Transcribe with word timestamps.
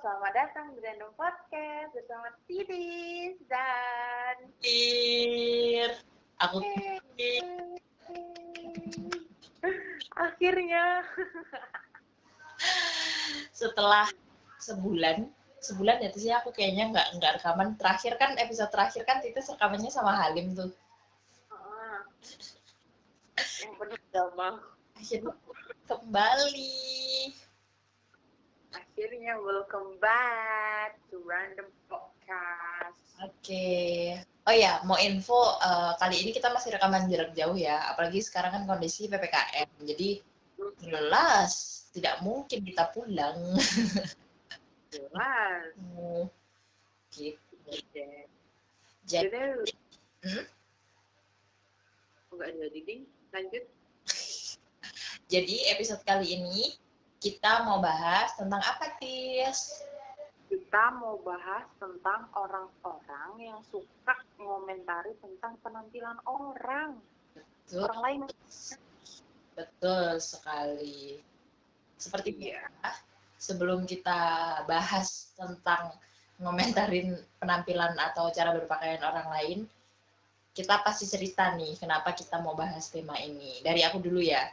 selamat 0.00 0.32
datang 0.32 0.72
di 0.72 0.80
Random 0.80 1.12
Podcast 1.12 1.92
bersama 1.92 2.32
Titis 2.48 3.36
dan 3.52 4.48
Tir. 4.64 5.92
Aku 6.40 6.64
akhirnya. 10.16 11.04
Setelah 13.52 14.08
sebulan 14.56 15.28
sebulan 15.60 16.00
ya 16.00 16.08
sih 16.16 16.32
aku 16.32 16.48
kayaknya 16.48 16.96
nggak 16.96 17.20
nggak 17.20 17.32
rekaman. 17.36 17.76
Terakhir 17.76 18.16
kan 18.16 18.40
episode 18.40 18.72
terakhir 18.72 19.04
kan 19.04 19.20
itu 19.20 19.36
rekamannya 19.36 19.92
sama 19.92 20.16
Halim 20.16 20.56
tuh. 20.56 20.72
Ah, 21.52 22.08
yang 23.36 23.76
penuh 23.76 24.00
drama 24.08 24.64
akhirnya 24.96 25.36
kembali 25.84 27.09
akhirnya 28.90 29.38
welcome 29.38 29.94
back 30.02 30.98
to 31.14 31.22
Random 31.22 31.70
Podcast. 31.86 33.22
Oke. 33.22 34.18
Oh 34.42 34.50
ya 34.50 34.82
mau 34.82 34.98
info 34.98 35.62
eh, 35.62 35.94
kali 35.94 36.26
ini 36.26 36.34
kita 36.34 36.50
masih 36.50 36.74
rekaman 36.74 37.06
jarak 37.06 37.30
jauh 37.38 37.54
ya. 37.54 37.86
Apalagi 37.94 38.18
sekarang 38.18 38.50
kan 38.50 38.62
kondisi 38.66 39.06
ppkm 39.06 39.70
jadi 39.86 40.18
jelas 40.82 41.86
tidak 41.94 42.18
mungkin 42.26 42.66
kita 42.66 42.90
pulang. 42.90 43.38
Jelas. 44.90 45.70
Gitu. 47.14 47.38
Oke. 47.70 48.26
jadi 49.06 49.30
jadi 49.30 49.54
Hmm? 50.26 50.46
jadi 52.42 52.78
ding? 52.82 53.06
Lanjut. 53.30 53.64
Jadi 55.32 55.56
episode 55.70 56.02
kali 56.02 56.34
ini 56.34 56.74
kita 57.20 57.62
mau 57.68 57.78
bahas 57.84 58.32
tentang 58.34 58.64
apa, 58.64 58.96
Tis? 58.96 59.84
kita 60.50 60.98
mau 60.98 61.14
bahas 61.22 61.62
tentang 61.78 62.26
orang-orang 62.34 63.30
yang 63.38 63.60
suka 63.70 64.18
ngomentari 64.34 65.14
tentang 65.22 65.54
penampilan 65.62 66.18
orang 66.26 66.98
Betul, 67.70 67.86
orang 67.86 68.00
lain 68.02 68.20
betul 69.54 70.18
sekali. 70.18 71.22
Seperti 71.94 72.34
biasa, 72.34 72.90
sebelum 73.38 73.86
kita 73.86 74.18
bahas 74.66 75.30
tentang 75.38 75.94
ngomentarin 76.42 77.14
penampilan 77.38 77.94
atau 78.10 78.32
cara 78.34 78.50
berpakaian 78.56 79.04
orang 79.06 79.28
lain, 79.30 79.58
kita 80.56 80.82
pasti 80.82 81.06
cerita 81.06 81.54
nih 81.54 81.78
kenapa 81.78 82.10
kita 82.10 82.42
mau 82.42 82.58
bahas 82.58 82.90
tema 82.90 83.14
ini. 83.22 83.62
Dari 83.62 83.86
aku 83.86 84.02
dulu 84.02 84.18
ya. 84.18 84.50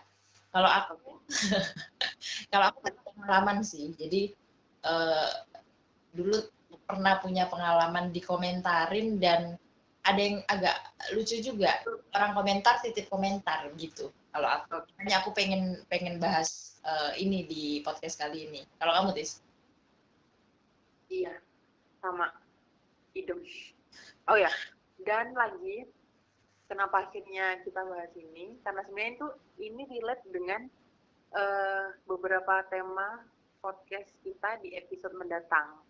Kalau 0.51 0.69
aku 0.69 0.93
kalau 2.51 2.65
aku 2.71 2.79
pengalaman 3.15 3.61
sih. 3.61 3.93
Jadi 3.95 4.31
eh, 4.85 5.31
dulu 6.15 6.37
pernah 6.87 7.19
punya 7.19 7.51
pengalaman 7.51 8.15
dikomentarin 8.15 9.19
dan 9.19 9.59
ada 10.07 10.21
yang 10.21 10.39
agak 10.47 10.75
lucu 11.11 11.43
juga. 11.43 11.83
Orang 12.15 12.35
komentar 12.35 12.79
titip 12.79 13.11
komentar 13.11 13.67
gitu. 13.75 14.09
Kalau 14.31 14.47
aku 14.47 14.85
makanya 14.95 15.15
aku 15.25 15.29
pengen 15.35 15.83
pengen 15.91 16.19
bahas 16.21 16.79
eh, 16.87 17.21
ini 17.21 17.43
di 17.47 17.63
podcast 17.83 18.19
kali 18.19 18.47
ini. 18.47 18.61
Kalau 18.79 18.95
kamu 18.95 19.17
tis? 19.17 19.43
Iya 21.11 21.35
sama. 21.99 22.31
Hidung 23.17 23.41
oh 24.27 24.37
ya 24.37 24.51
dan 25.07 25.31
lagi 25.31 25.87
kenapa 26.67 27.07
akhirnya 27.07 27.63
kita 27.63 27.81
bahas 27.87 28.11
ini. 28.15 28.59
Karena 28.61 28.83
sebenarnya 28.85 29.13
itu 29.17 29.27
ini 29.63 29.83
relate 29.87 30.23
dengan 30.29 30.61
eh, 31.33 31.87
beberapa 32.05 32.63
tema 32.69 33.23
podcast 33.63 34.11
kita 34.21 34.61
di 34.61 34.75
episode 34.77 35.15
mendatang. 35.17 35.81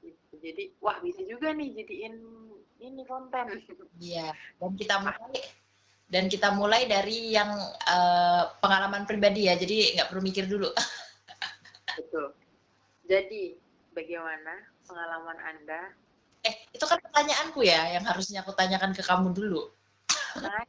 Gitu. 0.00 0.38
jadi 0.38 0.70
wah 0.78 0.96
bisa 1.02 1.18
juga 1.26 1.50
nih 1.50 1.82
jadiin 1.82 2.14
ini 2.78 3.02
konten. 3.04 3.58
Iya 3.98 4.30
dan 4.62 4.72
kita 4.78 4.96
mulai 5.02 5.42
dan 6.06 6.24
kita 6.30 6.48
mulai 6.54 6.82
dari 6.86 7.34
yang 7.34 7.50
eh, 7.84 8.44
pengalaman 8.62 9.04
pribadi 9.04 9.50
ya. 9.50 9.58
Jadi 9.58 9.98
nggak 9.98 10.08
perlu 10.08 10.22
mikir 10.22 10.46
dulu. 10.46 10.70
Betul. 11.98 12.32
Jadi 13.06 13.54
bagaimana 13.94 14.66
pengalaman 14.86 15.38
anda 15.42 15.94
itu 16.74 16.84
kan 16.84 16.98
pertanyaanku 16.98 17.62
ya 17.62 17.94
yang 17.94 18.04
harusnya 18.04 18.42
aku 18.42 18.52
tanyakan 18.56 18.92
ke 18.96 19.02
kamu 19.04 19.32
dulu. 19.36 19.70
Nah, 20.40 20.64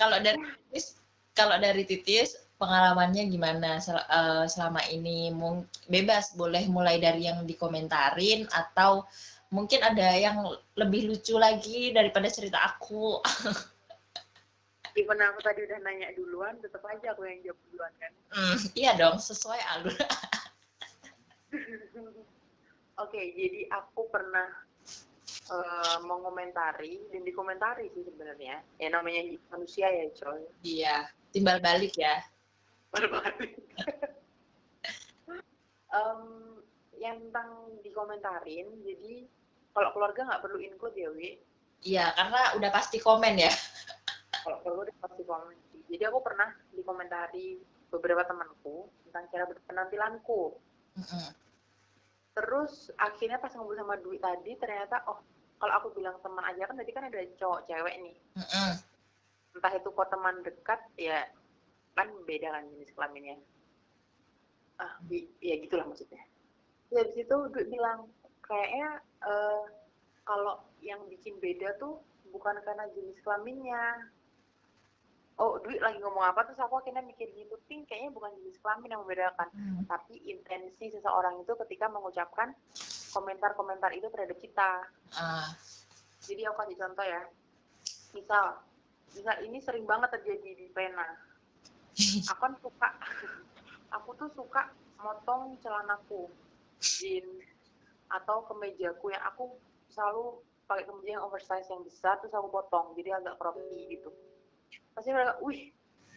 kalau 0.00 0.18
dari 0.22 0.38
titis 0.38 0.98
kalau 1.34 1.56
dari 1.58 1.86
titis 1.86 2.34
pengalamannya 2.58 3.30
gimana? 3.30 3.78
Sel- 3.78 4.02
eh, 4.02 4.44
selama 4.50 4.82
ini 4.90 5.30
Mung- 5.30 5.70
bebas 5.86 6.34
boleh 6.34 6.66
mulai 6.66 6.98
dari 6.98 7.30
yang 7.30 7.46
dikomentarin 7.46 8.50
atau 8.50 9.06
mungkin 9.54 9.80
ada 9.80 10.12
yang 10.18 10.44
lebih 10.74 11.08
lucu 11.08 11.38
lagi 11.38 11.94
daripada 11.94 12.26
cerita 12.28 12.58
aku? 12.62 13.22
Even 14.98 15.22
aku 15.22 15.38
tadi 15.46 15.62
udah 15.62 15.78
nanya 15.86 16.10
duluan 16.18 16.58
tetap 16.58 16.82
aja 16.90 17.14
aku 17.14 17.22
yang 17.22 17.38
jawab 17.46 17.58
duluan 17.70 17.92
kan? 18.02 18.12
Hmm, 18.34 18.58
iya 18.74 18.98
dong 18.98 19.22
sesuai 19.22 19.62
alur 19.78 19.94
Oke, 23.02 23.20
jadi 23.32 23.70
aku 23.70 24.10
pernah 24.10 24.48
eh, 25.48 25.98
mengomentari 26.02 26.98
dan 27.14 27.22
dikomentari 27.22 27.88
sih 27.94 28.02
sebenarnya. 28.04 28.58
Ya 28.76 28.88
namanya 28.90 29.22
manusia 29.48 29.86
ya, 29.86 30.06
coy. 30.18 30.42
iya 30.62 30.96
timbal 31.30 31.60
balik 31.60 31.94
ya 31.94 32.18
Berbalik. 32.90 33.52
Em, 35.88 36.20
yang 37.00 37.16
tentang 37.28 37.48
dikomentarin, 37.80 38.68
jadi 38.84 39.24
kalau 39.72 39.88
keluarga 39.96 40.28
nggak 40.28 40.42
perlu 40.44 40.58
include 40.60 40.96
ya, 41.00 41.08
Wi. 41.12 41.40
iya 41.80 42.12
karena 42.12 42.58
udah 42.60 42.70
pasti 42.74 43.00
komen 43.00 43.40
ya 43.40 43.48
Kalau 44.44 44.58
keluarga 44.60 44.92
udah 44.92 44.96
pasti 45.00 45.22
komen. 45.24 45.56
sih. 45.72 45.80
Jadi 45.88 46.02
aku 46.12 46.18
pernah 46.20 46.48
dikomentari 46.76 47.56
beberapa 47.88 48.20
temanku 48.24 48.88
tentang 49.08 49.24
cara 49.32 49.44
berpenampilanku. 49.48 50.56
Mm-mm. 50.98 51.30
Terus 52.34 52.90
akhirnya 52.98 53.38
pas 53.38 53.54
ngobrol 53.54 53.78
sama 53.78 53.94
Dwi 53.98 54.18
tadi 54.18 54.54
ternyata 54.58 55.02
oh 55.06 55.22
kalau 55.58 55.74
aku 55.78 55.88
bilang 55.94 56.18
teman 56.22 56.46
aja 56.46 56.66
kan 56.66 56.78
tadi 56.78 56.90
kan 56.94 57.06
ada 57.06 57.22
cowok 57.38 57.66
cewek 57.70 57.94
nih. 58.02 58.16
Mm-mm. 58.38 58.70
Entah 59.58 59.72
itu 59.74 59.88
kok 59.90 60.10
teman 60.10 60.42
dekat 60.42 60.80
ya 60.98 61.22
kan 61.94 62.10
beda 62.26 62.54
kan 62.54 62.66
jenis 62.74 62.94
kelaminnya. 62.94 63.38
Ah, 64.78 64.94
bi- 65.06 65.30
ya 65.42 65.58
gitulah 65.58 65.86
maksudnya. 65.86 66.22
Ya 66.94 67.02
habis 67.02 67.18
itu 67.18 67.36
Dwi 67.54 67.64
bilang 67.66 68.10
kayaknya 68.42 69.02
eh, 69.26 69.64
kalau 70.22 70.62
yang 70.82 71.02
bikin 71.10 71.38
beda 71.42 71.74
tuh 71.82 71.98
bukan 72.30 72.58
karena 72.62 72.86
jenis 72.94 73.18
kelaminnya. 73.22 74.10
Oh, 75.38 75.54
Dwi 75.62 75.78
lagi 75.78 76.02
ngomong 76.02 76.34
apa 76.34 76.42
terus 76.42 76.58
aku 76.58 76.82
akhirnya 76.82 76.98
mikir 77.06 77.30
gitu, 77.30 77.54
Ting, 77.70 77.86
kayaknya 77.86 78.10
bukan 78.10 78.34
jenis 78.42 78.58
kelamin 78.58 78.90
yang 78.90 79.02
membedakan 79.06 79.46
Hmm. 79.54 79.86
tapi 79.86 80.18
intensi 80.26 80.90
seseorang 80.90 81.38
itu 81.38 81.54
ketika 81.62 81.86
mengucapkan 81.86 82.50
komentar-komentar 83.14 83.94
itu 83.94 84.10
terhadap 84.10 84.34
kita. 84.42 84.70
Ah, 85.14 85.54
Jadi 86.26 86.42
aku 86.44 86.58
kasih 86.60 86.76
contoh 86.82 87.06
ya. 87.06 87.22
Misal, 88.12 88.44
misal 89.14 89.36
ini 89.46 89.58
sering 89.62 89.86
banget 89.86 90.10
terjadi 90.18 90.50
di 90.58 90.66
pena. 90.74 91.06
Aku 92.34 92.40
kan 92.42 92.54
suka, 92.60 92.88
aku 93.90 94.10
tuh 94.18 94.30
suka 94.36 94.70
motong 95.00 95.56
celanaku, 95.62 96.30
jeans 96.78 97.42
atau 98.10 98.44
kemejaku 98.46 99.10
yang 99.10 99.24
aku 99.26 99.58
selalu 99.90 100.40
pakai 100.68 100.84
kemeja 100.84 101.18
yang 101.18 101.24
oversize 101.24 101.66
yang 101.72 101.82
besar 101.82 102.20
terus 102.20 102.32
aku 102.36 102.48
potong 102.52 102.92
jadi 102.94 103.18
agak 103.18 103.40
croppy 103.40 103.98
gitu. 103.98 104.12
Pasti 104.98 105.14
mereka, 105.14 105.38
wih, 105.46 105.70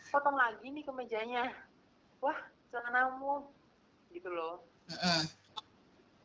potong 0.10 0.34
lagi 0.34 0.66
nih 0.66 0.82
kemejanya. 0.82 1.54
Wah, 2.18 2.34
celanamu 2.74 3.46
gitu 4.10 4.26
loh. 4.34 4.66
Mm-mm. 4.90 5.22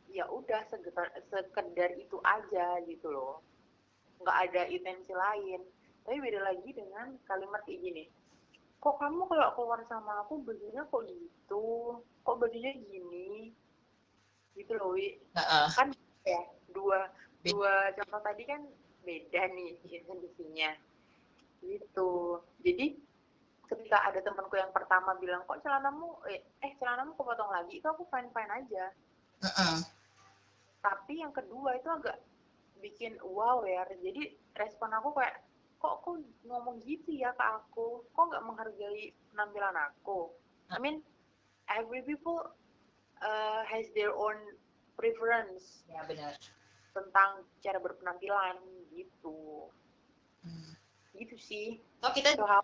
ya 0.09 0.25
udah 0.25 0.65
sekedar, 0.65 1.05
sekedar 1.29 1.93
itu 2.01 2.17
aja 2.25 2.81
gitu 2.89 3.13
loh. 3.13 3.45
Nggak 4.25 4.37
ada 4.49 4.61
intensi 4.73 5.13
lain. 5.13 5.61
Tapi 6.01 6.17
beda 6.17 6.49
lagi 6.49 6.73
dengan 6.73 7.13
kalimat 7.29 7.61
kayak 7.61 7.77
gini. 7.77 8.09
Kok 8.81 9.05
kamu 9.05 9.29
kalau 9.29 9.53
keluar 9.53 9.85
sama 9.85 10.25
aku 10.25 10.41
bajunya 10.41 10.81
kok 10.89 11.05
gitu? 11.05 12.01
Kok 12.25 12.37
bajunya 12.41 12.73
gini? 12.73 13.53
Gitu 14.57 14.73
loh 14.73 14.97
wi. 14.97 15.13
Heeh. 15.37 15.67
kan 15.77 15.93
ya 16.25 16.41
dua 16.73 17.05
dua 17.45 17.93
contoh 18.01 18.21
tadi 18.25 18.49
kan 18.49 18.65
beda 19.05 19.45
nih 19.53 19.77
intensinya 19.85 20.73
gitu. 21.61 22.41
Jadi 22.61 22.99
ketika 23.67 23.99
ada 24.07 24.19
temanku 24.23 24.55
yang 24.55 24.71
pertama 24.71 25.13
bilang 25.19 25.43
kok 25.43 25.59
celanamu 25.59 26.23
eh, 26.31 26.39
eh 26.63 26.71
celanamu 26.79 27.13
kepotong 27.19 27.51
lagi? 27.51 27.79
Itu 27.79 27.87
aku 27.91 28.07
fine 28.07 28.31
fine 28.31 28.51
aja. 28.51 28.85
Mm-mm. 29.37 29.85
tapi 30.81 31.21
yang 31.21 31.29
kedua 31.29 31.77
itu 31.77 31.85
agak 31.93 32.17
bikin 32.81 33.17
wow 33.21 33.61
ya. 33.67 33.85
Jadi 34.01 34.33
respon 34.57 34.89
aku 34.93 35.13
kayak 35.13 35.45
kok 35.77 36.01
kok 36.01 36.17
ngomong 36.47 36.81
gitu 36.81 37.13
ya 37.13 37.29
ke 37.37 37.43
aku? 37.43 38.01
Kok 38.17 38.25
nggak 38.33 38.45
menghargai 38.45 39.13
penampilan 39.29 39.77
aku? 39.77 40.33
I 40.73 40.81
mean 40.81 41.05
every 41.69 42.01
people 42.01 42.49
uh, 43.21 43.61
has 43.67 43.85
their 43.93 44.09
own 44.15 44.37
preference 44.97 45.85
ya 45.85 46.01
benar. 46.09 46.33
tentang 46.97 47.45
cara 47.61 47.77
berpenampilan 47.77 48.57
gitu. 48.89 49.69
Gitu 51.17 51.35
sih. 51.41 51.81
Toh 51.99 52.13
kita 52.13 52.37
how, 52.37 52.63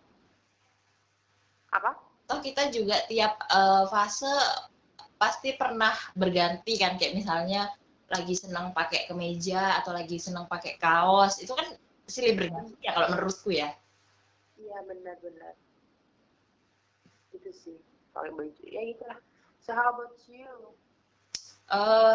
apa? 1.73 1.91
Toh 2.29 2.39
kita 2.39 2.69
juga 2.69 3.01
tiap 3.09 3.35
uh, 3.49 3.89
fase 3.89 4.29
pasti 5.17 5.57
pernah 5.57 5.93
berganti 6.13 6.77
kan. 6.77 6.95
Kayak 6.95 7.17
misalnya 7.17 7.73
lagi 8.13 8.37
senang 8.37 8.71
pakai 8.71 9.09
kemeja 9.09 9.81
atau 9.81 9.91
lagi 9.91 10.21
senang 10.21 10.45
pakai 10.45 10.77
kaos. 10.77 11.41
Itu 11.41 11.57
kan 11.57 11.67
silih 12.05 12.37
berganti 12.37 12.77
ya 12.83 12.93
kalau 12.93 13.09
menurutku 13.11 13.49
ya. 13.49 13.73
Iya 14.59 14.77
benar-benar 14.85 15.57
itu 17.33 17.51
sih. 17.51 17.77
Kalau 18.13 18.29
baju 18.37 18.63
ya 18.69 18.81
gitulah 18.85 19.19
so 19.59 19.73
how 19.73 19.91
about 19.91 20.13
you? 20.29 20.47
Uh, 21.67 22.13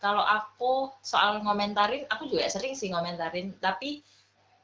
kalau 0.00 0.24
aku 0.24 0.88
soal 1.04 1.44
ngomentarin 1.44 2.08
aku 2.08 2.26
juga 2.32 2.48
sering 2.48 2.72
sih 2.72 2.88
ngomentarin. 2.90 3.52
Tapi 3.60 4.00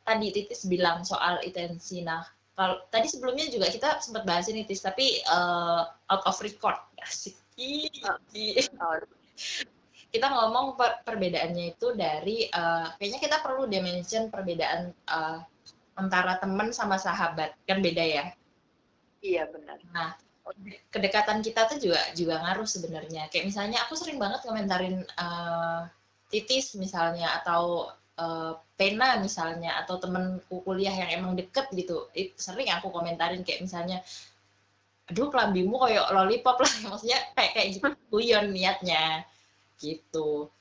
tadi 0.04 0.28
Titis 0.32 0.66
bilang 0.66 1.04
soal 1.06 1.40
intensi. 1.44 2.00
Nah 2.04 2.24
kalau 2.56 2.82
tadi 2.92 3.08
sebelumnya 3.08 3.48
juga 3.48 3.72
kita 3.72 4.02
sempat 4.04 4.28
bahas 4.28 4.48
ini 4.52 4.64
Titis 4.64 4.84
tapi 4.84 5.20
uh, 5.28 5.88
out 6.10 6.22
of 6.26 6.36
record. 6.44 6.76
Asik. 7.00 7.36
Oh. 8.80 8.96
kita 10.10 10.26
ngomong 10.26 10.74
per 10.80 11.04
perbedaannya 11.04 11.76
itu 11.76 11.92
dari 11.92 12.48
uh, 12.50 12.88
kayaknya 12.96 13.20
kita 13.20 13.36
perlu 13.44 13.68
dimension 13.68 14.32
perbedaan 14.32 14.90
uh, 15.06 15.44
antara 16.00 16.40
teman 16.40 16.72
sama 16.72 16.96
sahabat. 16.96 17.52
Kan 17.68 17.84
beda 17.84 18.00
ya? 18.00 18.24
Iya 19.20 19.52
benar. 19.52 19.78
Nah 19.92 20.16
kedekatan 20.90 21.44
kita 21.44 21.68
tuh 21.70 21.78
juga 21.78 22.00
juga 22.16 22.42
ngaruh 22.42 22.66
sebenarnya. 22.66 23.28
Kayak 23.30 23.52
misalnya 23.52 23.78
aku 23.86 23.94
sering 23.94 24.16
banget 24.16 24.40
komentarin 24.42 25.04
uh, 25.20 25.86
titis 26.32 26.74
misalnya 26.78 27.42
atau 27.42 27.92
uh, 28.20 28.52
pena 28.76 29.16
misalnya 29.18 29.80
atau 29.80 29.96
temenku 29.96 30.60
kuliah 30.60 30.92
yang 30.92 31.10
emang 31.24 31.32
deket 31.34 31.72
gitu 31.72 32.12
It, 32.12 32.36
sering 32.36 32.68
aku 32.68 32.92
komentarin 32.92 33.40
kayak 33.40 33.64
misalnya 33.64 34.04
aduh 35.08 35.26
kelambimu 35.32 35.74
kayak 35.80 36.06
lollipop 36.14 36.60
lah. 36.60 36.72
Maksudnya 36.94 37.18
kayak 37.34 37.52
kayak 37.56 37.68
gitu 37.74 37.86
guyon 38.12 38.46
niatnya 38.52 39.24
gitu. 39.80 40.52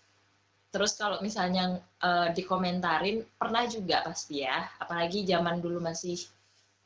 Terus 0.69 0.93
kalau 0.95 1.17
misalnya 1.19 1.81
uh, 2.01 2.29
dikomentarin 2.31 3.25
pernah 3.37 3.65
juga 3.65 4.05
pasti 4.05 4.45
ya 4.45 4.69
apalagi 4.79 5.25
zaman 5.27 5.59
dulu 5.59 5.83
masih 5.83 6.17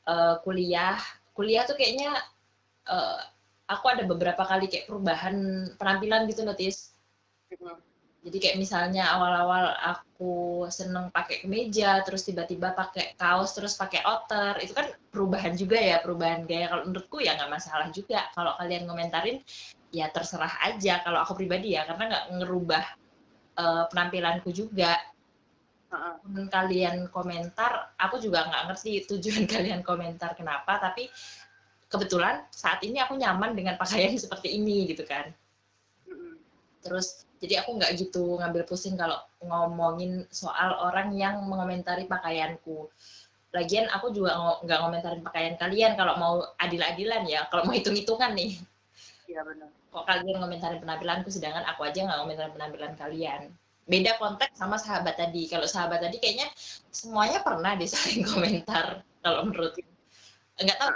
uh, 0.10 0.40
kuliah. 0.42 0.98
Kuliah 1.34 1.66
tuh 1.68 1.76
kayaknya 1.76 2.16
uh, 2.88 3.20
aku 3.68 3.86
ada 3.92 4.04
beberapa 4.08 4.44
kali 4.44 4.68
kayak 4.68 4.88
perubahan 4.88 5.68
penampilan 5.80 6.28
gitu 6.28 6.44
notis 6.44 6.92
jadi 8.24 8.38
kayak 8.40 8.58
misalnya 8.58 9.04
awal-awal 9.20 9.76
aku 9.84 10.64
seneng 10.72 11.12
pakai 11.12 11.44
kemeja 11.44 12.00
terus 12.08 12.24
tiba-tiba 12.24 12.72
pakai 12.72 13.20
kaos 13.20 13.52
terus 13.52 13.76
pakai 13.76 14.00
outer 14.08 14.64
itu 14.64 14.72
kan 14.72 14.88
perubahan 15.12 15.60
juga 15.60 15.76
ya 15.76 16.00
perubahan 16.00 16.48
gaya. 16.48 16.72
Kalau 16.72 16.88
menurutku 16.88 17.20
ya 17.20 17.36
nggak 17.36 17.52
masalah 17.52 17.92
juga. 17.92 18.32
Kalau 18.32 18.56
kalian 18.56 18.88
komentarin 18.88 19.44
ya 19.92 20.08
terserah 20.08 20.56
aja. 20.64 21.04
Kalau 21.04 21.20
aku 21.20 21.36
pribadi 21.36 21.76
ya 21.76 21.84
karena 21.84 22.16
nggak 22.16 22.26
ngerubah 22.40 22.84
uh, 23.60 23.84
penampilanku 23.92 24.56
juga. 24.56 24.96
Uh 25.92 26.16
kalian 26.50 27.12
komentar 27.12 27.94
aku 28.00 28.18
juga 28.24 28.48
nggak 28.48 28.64
ngerti 28.72 28.92
tujuan 29.12 29.44
kalian 29.52 29.84
komentar 29.84 30.32
kenapa. 30.40 30.80
Tapi 30.80 31.12
kebetulan 31.92 32.48
saat 32.56 32.80
ini 32.88 33.04
aku 33.04 33.20
nyaman 33.20 33.52
dengan 33.52 33.76
pakaian 33.76 34.16
seperti 34.24 34.56
ini 34.56 34.88
gitu 34.88 35.04
kan. 35.04 35.28
Terus 36.80 37.28
jadi 37.44 37.60
aku 37.60 37.76
nggak 37.76 37.92
gitu 38.00 38.40
ngambil 38.40 38.64
pusing 38.64 38.96
kalau 38.96 39.20
ngomongin 39.44 40.24
soal 40.32 40.80
orang 40.80 41.12
yang 41.12 41.44
mengomentari 41.44 42.08
pakaianku. 42.08 42.88
Lagian 43.52 43.92
aku 43.92 44.16
juga 44.16 44.64
nggak 44.64 44.80
ngomentarin 44.80 45.22
pakaian 45.28 45.60
kalian 45.60 46.00
kalau 46.00 46.16
mau 46.16 46.34
adil-adilan 46.64 47.28
ya 47.28 47.44
kalau 47.52 47.68
mau 47.68 47.76
hitung-hitungan 47.76 48.32
nih. 48.32 48.56
Iya 49.28 49.44
benar. 49.44 49.68
Kok 49.92 50.08
kalian 50.08 50.40
ngomentarin 50.40 50.80
penampilanku 50.80 51.28
sedangkan 51.28 51.68
aku 51.68 51.84
aja 51.84 52.00
nggak 52.08 52.18
ngomentarin 52.24 52.54
penampilan 52.56 52.94
kalian. 52.96 53.42
Beda 53.84 54.16
konteks 54.16 54.56
sama 54.56 54.80
sahabat 54.80 55.20
tadi. 55.20 55.52
Kalau 55.52 55.68
sahabat 55.68 56.00
tadi 56.00 56.24
kayaknya 56.24 56.48
semuanya 56.96 57.44
pernah 57.44 57.76
disaling 57.76 58.24
komentar 58.32 59.04
kalau 59.20 59.52
menurut 59.52 59.76
nggak 60.64 60.80
tahu 60.80 60.92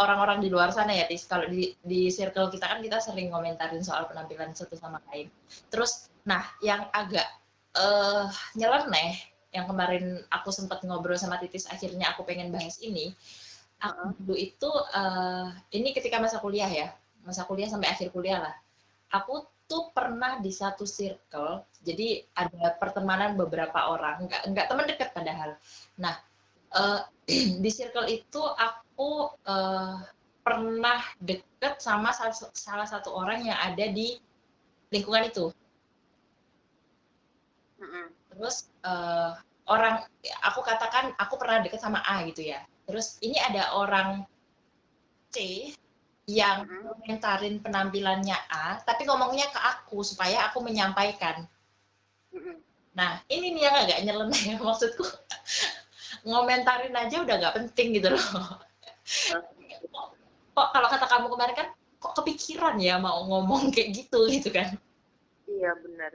orang-orang 0.00 0.40
di 0.40 0.48
luar 0.48 0.72
sana 0.72 0.96
ya 0.96 1.04
Tis 1.04 1.28
kalau 1.28 1.44
di 1.46 1.76
di 1.84 2.08
circle 2.08 2.48
kita 2.48 2.64
kan 2.64 2.80
kita 2.80 2.98
sering 2.98 3.28
komentarin 3.28 3.84
soal 3.84 4.08
penampilan 4.08 4.56
satu 4.56 4.74
sama 4.74 4.98
lain. 5.12 5.28
Terus 5.68 6.08
nah 6.24 6.44
yang 6.64 6.88
agak 6.96 7.28
uh, 7.76 8.28
nyeleneh 8.56 9.20
yang 9.52 9.68
kemarin 9.68 10.22
aku 10.32 10.48
sempat 10.54 10.80
ngobrol 10.86 11.18
sama 11.18 11.36
Titis 11.36 11.66
akhirnya 11.68 12.14
aku 12.14 12.22
pengen 12.22 12.54
bahas 12.54 12.78
ini 12.80 13.10
aku 13.82 14.14
dulu 14.22 14.36
itu 14.36 14.70
uh, 14.94 15.50
ini 15.74 15.90
ketika 15.96 16.20
masa 16.20 16.38
kuliah 16.38 16.68
ya 16.68 16.88
masa 17.24 17.44
kuliah 17.44 17.68
sampai 17.68 17.92
akhir 17.92 18.08
kuliah 18.14 18.40
lah. 18.40 18.54
Aku 19.10 19.44
tuh 19.66 19.90
pernah 19.94 20.38
di 20.40 20.50
satu 20.50 20.88
circle 20.88 21.66
jadi 21.84 22.24
ada 22.36 22.74
pertemanan 22.76 23.34
beberapa 23.36 23.90
orang 23.90 24.28
nggak 24.28 24.42
nggak 24.54 24.66
teman 24.66 24.86
dekat 24.88 25.08
padahal. 25.12 25.50
Nah 26.00 26.14
uh, 26.74 27.00
di 27.62 27.70
circle 27.70 28.06
itu 28.10 28.40
aku 28.42 28.89
uh, 29.46 29.96
pernah 30.40 31.00
deket 31.20 31.78
sama 31.78 32.10
salah 32.56 32.88
satu 32.88 33.12
orang 33.12 33.44
yang 33.44 33.58
ada 33.58 33.86
di 33.92 34.16
lingkungan 34.90 35.28
itu. 35.28 35.46
Terus 38.32 38.68
uh, 38.84 39.36
orang, 39.68 40.04
aku 40.44 40.60
katakan 40.64 41.12
aku 41.20 41.36
pernah 41.36 41.60
deket 41.60 41.80
sama 41.80 42.00
A 42.04 42.24
gitu 42.28 42.44
ya. 42.44 42.64
Terus 42.88 43.20
ini 43.20 43.36
ada 43.36 43.76
orang 43.76 44.24
C 45.30 45.70
yang 46.26 46.66
komentarin 46.66 47.62
penampilannya 47.62 48.38
A, 48.50 48.78
tapi 48.82 49.06
ngomongnya 49.06 49.50
ke 49.50 49.60
aku 49.60 50.02
supaya 50.02 50.50
aku 50.50 50.62
menyampaikan. 50.62 51.46
Nah, 52.94 53.22
ini 53.30 53.54
nih 53.54 53.62
yang 53.66 53.76
agak 53.76 53.98
nyeleneh 54.02 54.58
maksudku 54.62 55.06
ngomentarin 56.26 56.92
aja 56.92 57.24
udah 57.24 57.36
nggak 57.40 57.56
penting 57.56 57.96
gitu 57.96 58.12
loh 58.12 58.60
kok 60.50 60.66
kalau 60.74 60.88
kata 60.90 61.06
kamu 61.06 61.26
kemarin 61.32 61.56
kan 61.56 61.68
kok 62.00 62.12
kepikiran 62.16 62.76
ya 62.80 62.96
mau 62.96 63.24
ngomong 63.28 63.68
kayak 63.74 63.92
gitu 63.92 64.26
gitu 64.32 64.48
kan? 64.50 64.76
Iya 65.44 65.76
benar. 65.82 66.12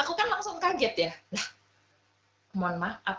Aku 0.00 0.16
kan 0.16 0.32
langsung 0.32 0.56
kaget 0.56 0.94
ya. 0.96 1.12
Nah 1.34 1.46
mohon 2.56 2.76
maaf. 2.80 3.18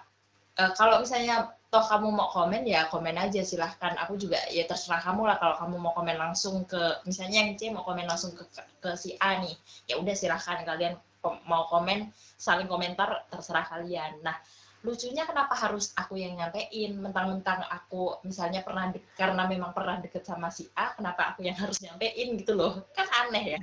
E, 0.58 0.64
kalau 0.76 1.00
misalnya 1.00 1.56
toh 1.72 1.86
kamu 1.88 2.12
mau 2.12 2.28
komen 2.34 2.68
ya 2.68 2.90
komen 2.92 3.16
aja 3.16 3.46
silahkan. 3.46 3.96
Aku 4.04 4.18
juga 4.18 4.42
ya 4.52 4.66
terserah 4.66 5.00
kamu 5.00 5.30
lah. 5.30 5.38
Kalau 5.40 5.56
kamu 5.62 5.76
mau 5.78 5.94
komen 5.96 6.18
langsung 6.18 6.66
ke 6.68 7.00
misalnya 7.08 7.46
yang 7.46 7.56
C 7.56 7.72
mau 7.72 7.86
komen 7.86 8.10
langsung 8.10 8.36
ke, 8.36 8.44
ke, 8.50 8.62
ke 8.82 8.90
si 8.98 9.16
A 9.22 9.40
nih 9.40 9.56
ya 9.88 10.02
udah 10.02 10.16
silahkan. 10.18 10.66
Kalian 10.66 10.98
mau 11.46 11.70
komen 11.70 12.10
saling 12.36 12.66
komentar 12.66 13.30
terserah 13.30 13.70
kalian. 13.70 14.26
Nah 14.26 14.36
lucunya 14.82 15.30
kenapa 15.30 15.54
harus 15.54 15.94
aku 15.94 16.18
yang 16.18 16.38
nyampein? 16.38 16.98
Mentang-mentang 16.98 17.62
aku 17.70 18.18
misalnya 18.26 18.66
pernah 18.66 18.90
karena 19.14 19.46
memang 19.46 19.72
pernah 19.78 20.02
deket 20.02 20.26
sama 20.26 20.50
si 20.50 20.66
A 20.74 20.98
kenapa 20.98 21.34
aku 21.34 21.46
yang 21.46 21.58
harus 21.58 21.78
nyampein 21.86 22.38
gitu 22.42 22.58
loh? 22.58 22.82
Kan 22.98 23.06
aneh 23.26 23.58
ya. 23.58 23.62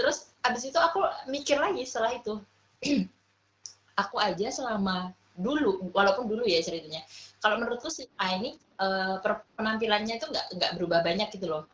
Terus 0.00 0.32
abis 0.44 0.72
itu 0.72 0.78
aku 0.80 1.04
mikir 1.28 1.60
lagi 1.60 1.84
setelah 1.84 2.16
itu. 2.16 2.40
Aku 3.98 4.14
aja 4.22 4.46
selama 4.54 5.10
dulu 5.34 5.90
walaupun 5.90 6.30
dulu 6.30 6.46
ya 6.46 6.62
ceritanya. 6.62 7.02
Kalau 7.42 7.58
menurutku 7.58 7.90
si 7.90 8.06
A 8.14 8.38
ini 8.38 8.54
uh, 8.78 9.18
penampilannya 9.58 10.22
itu 10.22 10.26
nggak 10.30 10.46
nggak 10.54 10.72
berubah 10.78 11.02
banyak 11.02 11.34
gitu 11.34 11.50
loh. 11.50 11.64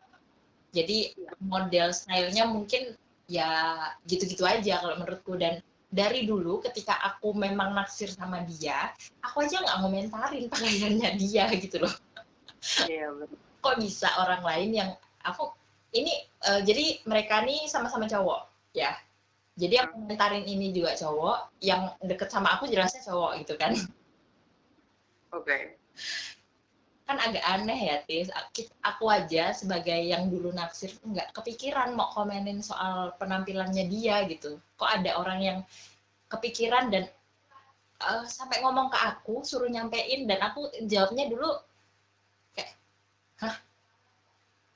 Jadi 0.73 1.13
model 1.37 1.93
stylenya 1.93 2.49
mungkin 2.49 2.97
ya 3.29 3.77
gitu-gitu 4.09 4.41
aja 4.41 4.81
kalau 4.81 4.97
menurutku. 4.97 5.37
Dan 5.37 5.61
dari 5.95 6.27
dulu 6.27 6.59
ketika 6.59 6.99
aku 6.99 7.31
memang 7.31 7.71
naksir 7.71 8.11
sama 8.11 8.43
dia, 8.43 8.91
aku 9.23 9.47
aja 9.47 9.63
nggak 9.63 9.79
ngomentarin 9.79 10.45
pakaiannya 10.51 11.09
dia 11.15 11.47
gitu 11.55 11.87
loh. 11.87 11.93
Iya, 12.83 13.15
Kok 13.63 13.75
bisa 13.79 14.11
orang 14.19 14.43
lain 14.43 14.69
yang 14.75 14.89
aku 15.23 15.55
ini 15.95 16.11
uh, 16.43 16.59
jadi 16.59 16.99
mereka 17.07 17.47
nih 17.47 17.71
sama-sama 17.71 18.11
cowok 18.11 18.75
ya. 18.75 18.91
Jadi 19.55 19.79
yang 19.79 19.87
komentarin 19.87 20.43
ini 20.43 20.75
juga 20.75 20.99
cowok, 20.99 21.63
yang 21.63 21.95
deket 22.03 22.27
sama 22.27 22.59
aku 22.59 22.67
jelasnya 22.67 22.99
cowok 23.07 23.39
gitu 23.39 23.55
kan. 23.55 23.71
Oke. 25.31 25.47
Okay. 25.47 25.61
Kan 27.05 27.21
agak 27.21 27.45
aneh 27.45 27.79
ya, 27.93 27.97
Tis. 28.05 28.33
Aku 28.81 29.05
aja 29.09 29.53
sebagai 29.53 29.97
yang 29.97 30.29
dulu 30.33 30.49
naksir 30.49 30.89
nggak 31.05 31.37
kepikiran 31.37 31.93
mau 31.93 32.09
komenin 32.09 32.65
soal 32.65 33.13
penampilannya 33.21 33.85
dia 33.85 34.25
gitu. 34.25 34.57
Kok 34.77 34.89
ada 34.89 35.21
orang 35.21 35.39
yang 35.41 35.59
kepikiran 36.29 36.89
dan 36.89 37.05
uh, 38.01 38.25
sampai 38.27 38.59
ngomong 38.63 38.91
ke 38.91 38.97
aku 38.99 39.45
suruh 39.45 39.69
nyampein 39.69 40.27
dan 40.27 40.41
aku 40.43 40.67
jawabnya 40.89 41.29
dulu 41.31 41.51
kayak 42.51 42.75
hah 43.39 43.55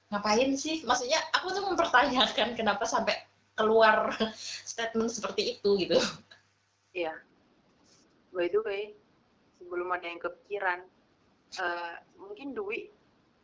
ngapain 0.10 0.56
sih 0.56 0.82
maksudnya 0.88 1.20
aku 1.36 1.54
tuh 1.54 1.64
mempertanyakan 1.68 2.56
kenapa 2.56 2.86
sampai 2.88 3.18
keluar 3.54 4.16
statement 4.70 5.12
seperti 5.12 5.58
itu 5.58 5.70
gitu 5.84 6.00
iya 6.96 7.14
by 8.32 8.48
the 8.48 8.62
way 8.64 8.96
sebelum 9.60 9.92
ada 9.92 10.06
yang 10.08 10.22
kepikiran 10.22 10.80
uh, 11.58 11.96
mungkin 12.22 12.54
Dwi 12.54 12.92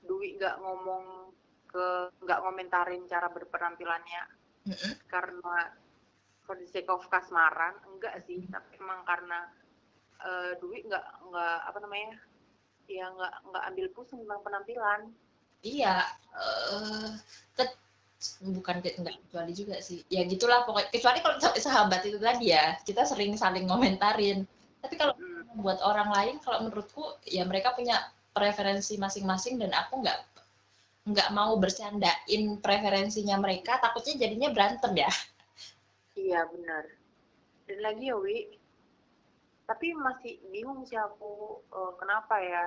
Dwi 0.05 0.38
nggak 0.38 0.62
ngomong 0.62 1.33
ke 1.65 2.13
nggak 2.21 2.41
ngomentarin 2.45 3.09
cara 3.09 3.27
berpenampilannya. 3.33 4.24
Mm 4.65 4.74
-hmm. 4.74 4.93
karena 5.05 5.69
for 6.41 6.57
the 6.57 6.65
sake 6.65 6.89
of 6.89 7.05
kasmaran 7.09 7.77
enggak 7.89 8.21
sih. 8.25 8.45
Tapi 8.50 8.77
emang 8.77 9.01
karena 9.05 9.50
uh, 10.21 10.53
Dwi 10.62 10.85
nggak 10.85 11.05
nggak 11.29 11.57
apa 11.69 11.77
namanya 11.81 12.17
ya 12.85 13.09
nggak 13.09 13.33
nggak 13.50 13.63
ambil 13.74 13.88
pusing 13.97 14.21
tentang 14.25 14.41
penampilan. 14.45 15.01
Iya 15.65 16.05
uh, 16.38 17.09
bukan 18.41 18.81
nggak 18.81 19.15
kecuali 19.27 19.51
juga 19.53 19.81
sih. 19.81 20.01
Ya 20.09 20.25
gitulah 20.25 20.65
pokoknya. 20.65 20.89
Kecuali 20.93 21.19
kalau 21.21 21.38
sahabat 21.41 22.01
itu 22.05 22.17
tadi 22.21 22.53
ya 22.53 22.77
kita 22.85 23.05
sering 23.05 23.38
saling 23.38 23.65
ngomentarin. 23.69 24.45
Tapi 24.81 24.95
kalau. 24.97 25.13
Buat 25.55 25.79
orang 25.83 26.12
lain 26.12 26.35
kalau 26.43 26.67
menurutku 26.67 27.15
ya 27.24 27.47
mereka 27.47 27.71
punya 27.75 28.00
preferensi 28.35 29.00
masing-masing 29.00 29.63
dan 29.63 29.71
aku 29.71 30.03
nggak 30.03 30.19
nggak 31.05 31.29
mau 31.31 31.55
bercandain 31.55 32.59
preferensinya 32.59 33.39
mereka 33.39 33.79
takutnya 33.79 34.27
jadinya 34.27 34.50
berantem 34.51 34.91
ya. 35.05 35.12
Iya 36.17 36.50
benar. 36.50 36.83
Dan 37.69 37.79
lagi 37.79 38.12
ya 38.12 38.17
Wi. 38.19 38.59
Tapi 39.65 39.97
masih 39.97 40.38
bingung 40.53 40.85
sih 40.85 40.97
aku 40.97 41.62
uh, 41.74 41.93
kenapa 41.97 42.38
ya? 42.41 42.63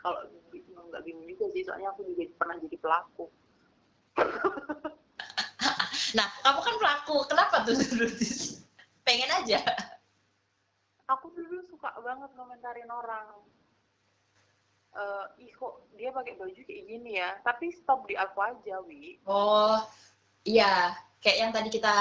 Kalau 0.00 0.24
nggak 0.92 1.02
bingung 1.04 1.26
juga 1.28 1.50
sih 1.52 1.64
soalnya 1.64 1.92
aku 1.92 2.06
juga 2.06 2.28
pernah 2.38 2.56
jadi 2.62 2.76
pelaku. 2.78 3.26
Nah 6.14 6.32
kamu 6.40 6.60
kan 6.64 6.74
pelaku 6.80 7.16
kenapa 7.28 7.56
tuh? 7.66 7.76
Pengen 9.06 9.30
aja 9.42 9.60
suka 11.76 11.92
banget 12.00 12.32
komentarin 12.32 12.88
orang. 12.88 13.28
Uh, 14.96 15.28
ih 15.36 15.52
kok 15.52 15.84
dia 16.00 16.08
pakai 16.08 16.40
baju 16.40 16.56
kayak 16.56 16.84
gini 16.88 17.20
ya? 17.20 17.36
Tapi 17.44 17.68
stop 17.68 18.08
di 18.08 18.16
aku 18.16 18.40
aja 18.40 18.80
wi. 18.88 19.20
Oh 19.28 19.84
iya. 20.48 20.96
Kayak 21.20 21.38
yang 21.42 21.52
tadi 21.52 21.68
kita 21.68 21.96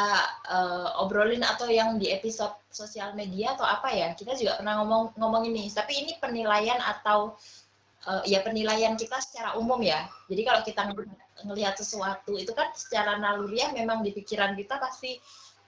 uh, 0.47 1.03
obrolin 1.03 1.43
atau 1.43 1.67
yang 1.67 1.99
di 1.99 2.07
episode 2.07 2.55
sosial 2.71 3.11
media 3.19 3.59
atau 3.59 3.67
apa 3.67 3.91
ya? 3.91 4.15
Kita 4.15 4.31
juga 4.39 4.63
pernah 4.63 4.79
ngomong 4.79 5.19
ngomong 5.19 5.43
ini. 5.51 5.67
Tapi 5.67 6.07
ini 6.07 6.15
penilaian 6.23 6.79
atau 6.79 7.35
uh, 8.07 8.23
ya 8.23 8.39
penilaian 8.47 8.95
kita 8.95 9.19
secara 9.19 9.59
umum 9.59 9.83
ya. 9.83 10.07
Jadi 10.31 10.41
kalau 10.47 10.63
kita 10.63 10.87
ngelihat 11.43 11.75
sesuatu 11.75 12.39
itu 12.39 12.55
kan 12.55 12.71
secara 12.71 13.19
naluriah 13.19 13.75
memang 13.75 14.07
di 14.07 14.15
pikiran 14.15 14.55
kita 14.55 14.79
pasti 14.79 15.19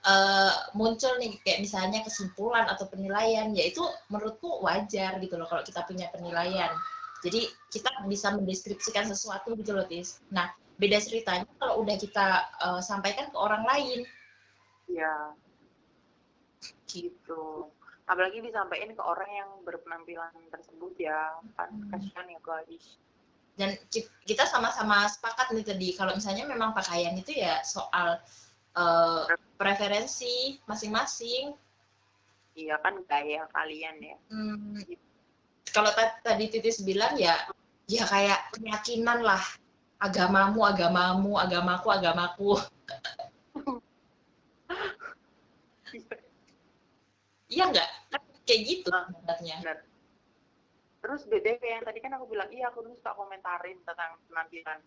uh, 0.04 0.52
muncul 0.76 1.16
nih 1.18 1.40
kayak 1.42 1.64
misalnya 1.64 2.04
kesimpulan 2.06 2.68
atau 2.70 2.86
penilaian 2.86 3.50
ya 3.56 3.64
itu 3.66 3.82
menurutku 4.12 4.62
wajar 4.62 5.18
gitu 5.18 5.34
loh 5.40 5.48
kalau 5.50 5.64
kita 5.66 5.82
punya 5.88 6.06
penilaian 6.14 6.70
jadi 7.18 7.50
kita 7.74 7.90
bisa 8.06 8.30
mendeskripsikan 8.34 9.10
sesuatu 9.10 9.58
gitu 9.58 9.74
loh, 9.74 9.86
Tis. 9.90 10.22
Nah, 10.30 10.54
beda 10.78 11.02
ceritanya 11.02 11.50
kalau 11.58 11.82
udah 11.82 11.96
kita 11.98 12.46
uh, 12.62 12.80
sampaikan 12.82 13.30
ke 13.34 13.36
orang 13.38 13.66
lain. 13.66 14.06
Iya. 14.86 15.34
Gitu. 16.86 17.66
Apalagi 18.06 18.40
disampaikan 18.40 18.94
ke 18.94 19.02
orang 19.02 19.30
yang 19.34 19.50
berpenampilan 19.66 20.32
tersebut 20.48 20.94
ya, 20.96 21.36
kan 21.58 21.68
hmm. 21.74 21.90
kasihan 21.92 22.26
ya 22.30 22.40
guys. 22.40 22.96
Dan 23.58 23.74
kita 24.22 24.46
sama-sama 24.46 25.10
sepakat 25.10 25.50
nih 25.50 25.66
tadi 25.66 25.88
kalau 25.98 26.14
misalnya 26.14 26.46
memang 26.46 26.70
pakaian 26.78 27.18
itu 27.18 27.42
ya 27.42 27.58
soal 27.66 28.22
uh, 28.78 29.26
preferensi 29.58 30.62
masing-masing. 30.70 31.52
Iya 32.54 32.78
kan 32.80 33.02
gaya 33.06 33.44
kalian 33.50 33.96
ya. 34.00 34.16
Hmm. 34.30 34.78
Kalau 35.68 35.92
tadi 36.24 36.48
Titis 36.48 36.80
bilang 36.80 37.18
ya 37.18 37.36
ya 37.88 38.04
kayak 38.04 38.52
keyakinan 38.52 39.24
lah 39.24 39.40
agamamu 39.96 40.60
agamamu 40.60 41.40
agamaku 41.40 41.88
agamaku 41.88 42.60
iya 47.48 47.64
enggak 47.72 47.88
kayak 48.44 48.60
gitu 48.68 48.92
sebenarnya 48.92 49.80
terus 51.00 51.24
beda 51.24 51.56
yang 51.64 51.80
tadi 51.80 52.04
kan 52.04 52.12
aku 52.20 52.28
bilang 52.28 52.52
iya 52.52 52.68
aku 52.68 52.84
dulu 52.84 52.92
suka 53.00 53.16
komentarin 53.16 53.80
tentang 53.88 54.20
penampilan 54.28 54.84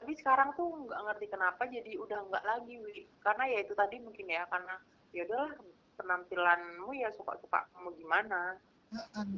tapi 0.00 0.16
sekarang 0.16 0.56
tuh 0.56 0.88
nggak 0.88 1.00
ngerti 1.06 1.26
kenapa 1.28 1.62
jadi 1.68 1.92
udah 2.00 2.18
nggak 2.32 2.44
lagi 2.48 2.74
wi. 2.80 3.04
Karena 3.20 3.44
ya 3.52 3.58
itu 3.60 3.76
tadi 3.76 4.00
mungkin 4.00 4.26
ya 4.32 4.48
karena 4.48 4.74
ya 5.12 5.28
udahlah 5.28 5.52
penampilanmu 6.00 6.88
ya 6.96 7.12
suka-suka 7.12 7.68
mau 7.76 7.92
gimana. 7.92 8.56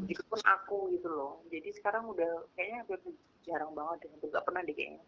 Begitu 0.07 0.23
pun 0.31 0.39
aku 0.47 0.95
gitu 0.95 1.11
loh. 1.11 1.43
Jadi 1.51 1.75
sekarang 1.75 2.07
udah 2.07 2.47
kayaknya 2.55 2.87
hampir 2.87 3.03
jarang 3.43 3.75
banget 3.75 4.07
deh 4.07 4.11
hampir 4.15 4.29
gak 4.31 4.47
pernah 4.47 4.63
deh 4.63 4.75
kayaknya. 4.79 5.03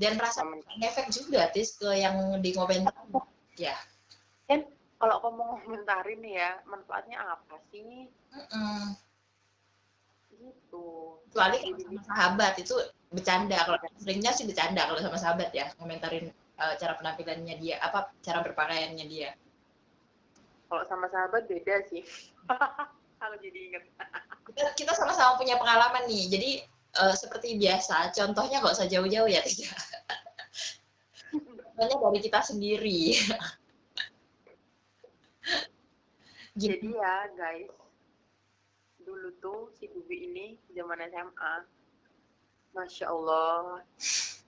Dan 0.00 0.16
rasa 0.16 0.48
efek 0.80 1.12
juga 1.12 1.52
tis 1.52 1.76
ke 1.76 1.92
yang 2.00 2.40
di 2.40 2.56
komentar 2.56 2.96
ya. 3.60 3.76
Kan 4.48 4.64
kalau 4.96 5.20
kamu 5.20 5.44
ngomentarin 5.44 6.24
nih 6.24 6.34
ya 6.40 6.50
manfaatnya 6.64 7.20
apa 7.20 7.60
sih? 7.68 8.08
Mm 8.32 8.46
-mm. 8.48 8.82
gitu. 10.40 11.20
Kecuali 11.28 11.68
sama 11.76 12.00
sahabat 12.08 12.56
itu 12.56 12.80
bercanda 13.10 13.58
kalau 13.66 13.78
seringnya 13.98 14.30
sih 14.30 14.46
bercanda 14.46 14.86
kalau 14.86 15.02
sama 15.02 15.18
sahabat 15.18 15.50
ya 15.50 15.66
komentarin 15.74 16.30
uh, 16.62 16.74
cara 16.78 16.94
penampilannya 16.94 17.58
dia 17.58 17.82
apa 17.82 18.14
cara 18.22 18.40
berpakaiannya 18.46 19.06
dia. 19.10 19.34
Kalau 20.70 20.86
sama 20.86 21.10
sahabat 21.10 21.50
beda 21.50 21.82
sih. 21.90 22.06
Kalau 23.20 23.36
jadi 23.36 23.58
inget 23.68 23.84
kita, 24.48 24.72
kita 24.80 24.92
sama-sama 24.96 25.36
punya 25.36 25.60
pengalaman 25.60 26.08
nih. 26.08 26.24
Jadi 26.32 26.50
uh, 27.04 27.12
seperti 27.12 27.60
biasa 27.60 28.16
contohnya 28.16 28.64
nggak 28.64 28.72
usah 28.80 28.88
jauh-jauh 28.88 29.28
ya 29.28 29.44
tidak 29.44 29.76
contohnya 31.76 31.96
dari 32.00 32.18
kita 32.24 32.40
sendiri. 32.40 33.20
Jadi 36.60 36.88
ya 36.92 37.28
guys 37.36 37.70
dulu 39.00 39.32
tuh 39.42 39.60
si 39.76 39.90
Bubi 39.90 40.28
ini 40.30 40.46
zaman 40.76 41.02
SMA 41.10 41.54
Masya 42.74 43.06
Allah. 43.10 43.82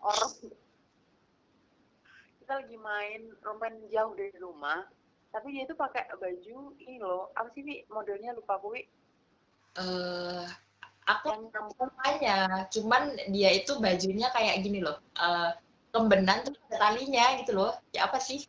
Orang 0.02 0.32
kita 2.42 2.52
lagi 2.58 2.78
main 2.78 3.22
roman 3.46 3.74
jauh 3.88 4.12
dari 4.18 4.34
rumah 4.42 4.82
tapi 5.32 5.56
dia 5.56 5.64
tuh 5.64 5.78
pakai 5.78 6.12
baju 6.20 6.76
ini 6.76 7.00
loh. 7.00 7.32
Apa 7.32 7.48
sih 7.56 7.64
Wi 7.64 7.88
modelnya 7.88 8.36
lupa 8.36 8.60
eh 8.76 8.84
uh, 9.80 10.44
aku 11.08 11.32
yang 11.32 11.48
namanya 11.48 12.68
cuman 12.68 13.16
dia 13.32 13.56
itu 13.56 13.72
bajunya 13.80 14.28
kayak 14.36 14.60
gini 14.60 14.84
loh. 14.84 15.00
Uh, 15.16 15.56
kembenan 15.96 16.44
tuh 16.44 16.52
ada 16.68 16.92
talinya 16.92 17.40
gitu 17.40 17.56
loh. 17.56 17.72
Ya 17.96 18.04
apa 18.04 18.20
sih? 18.20 18.44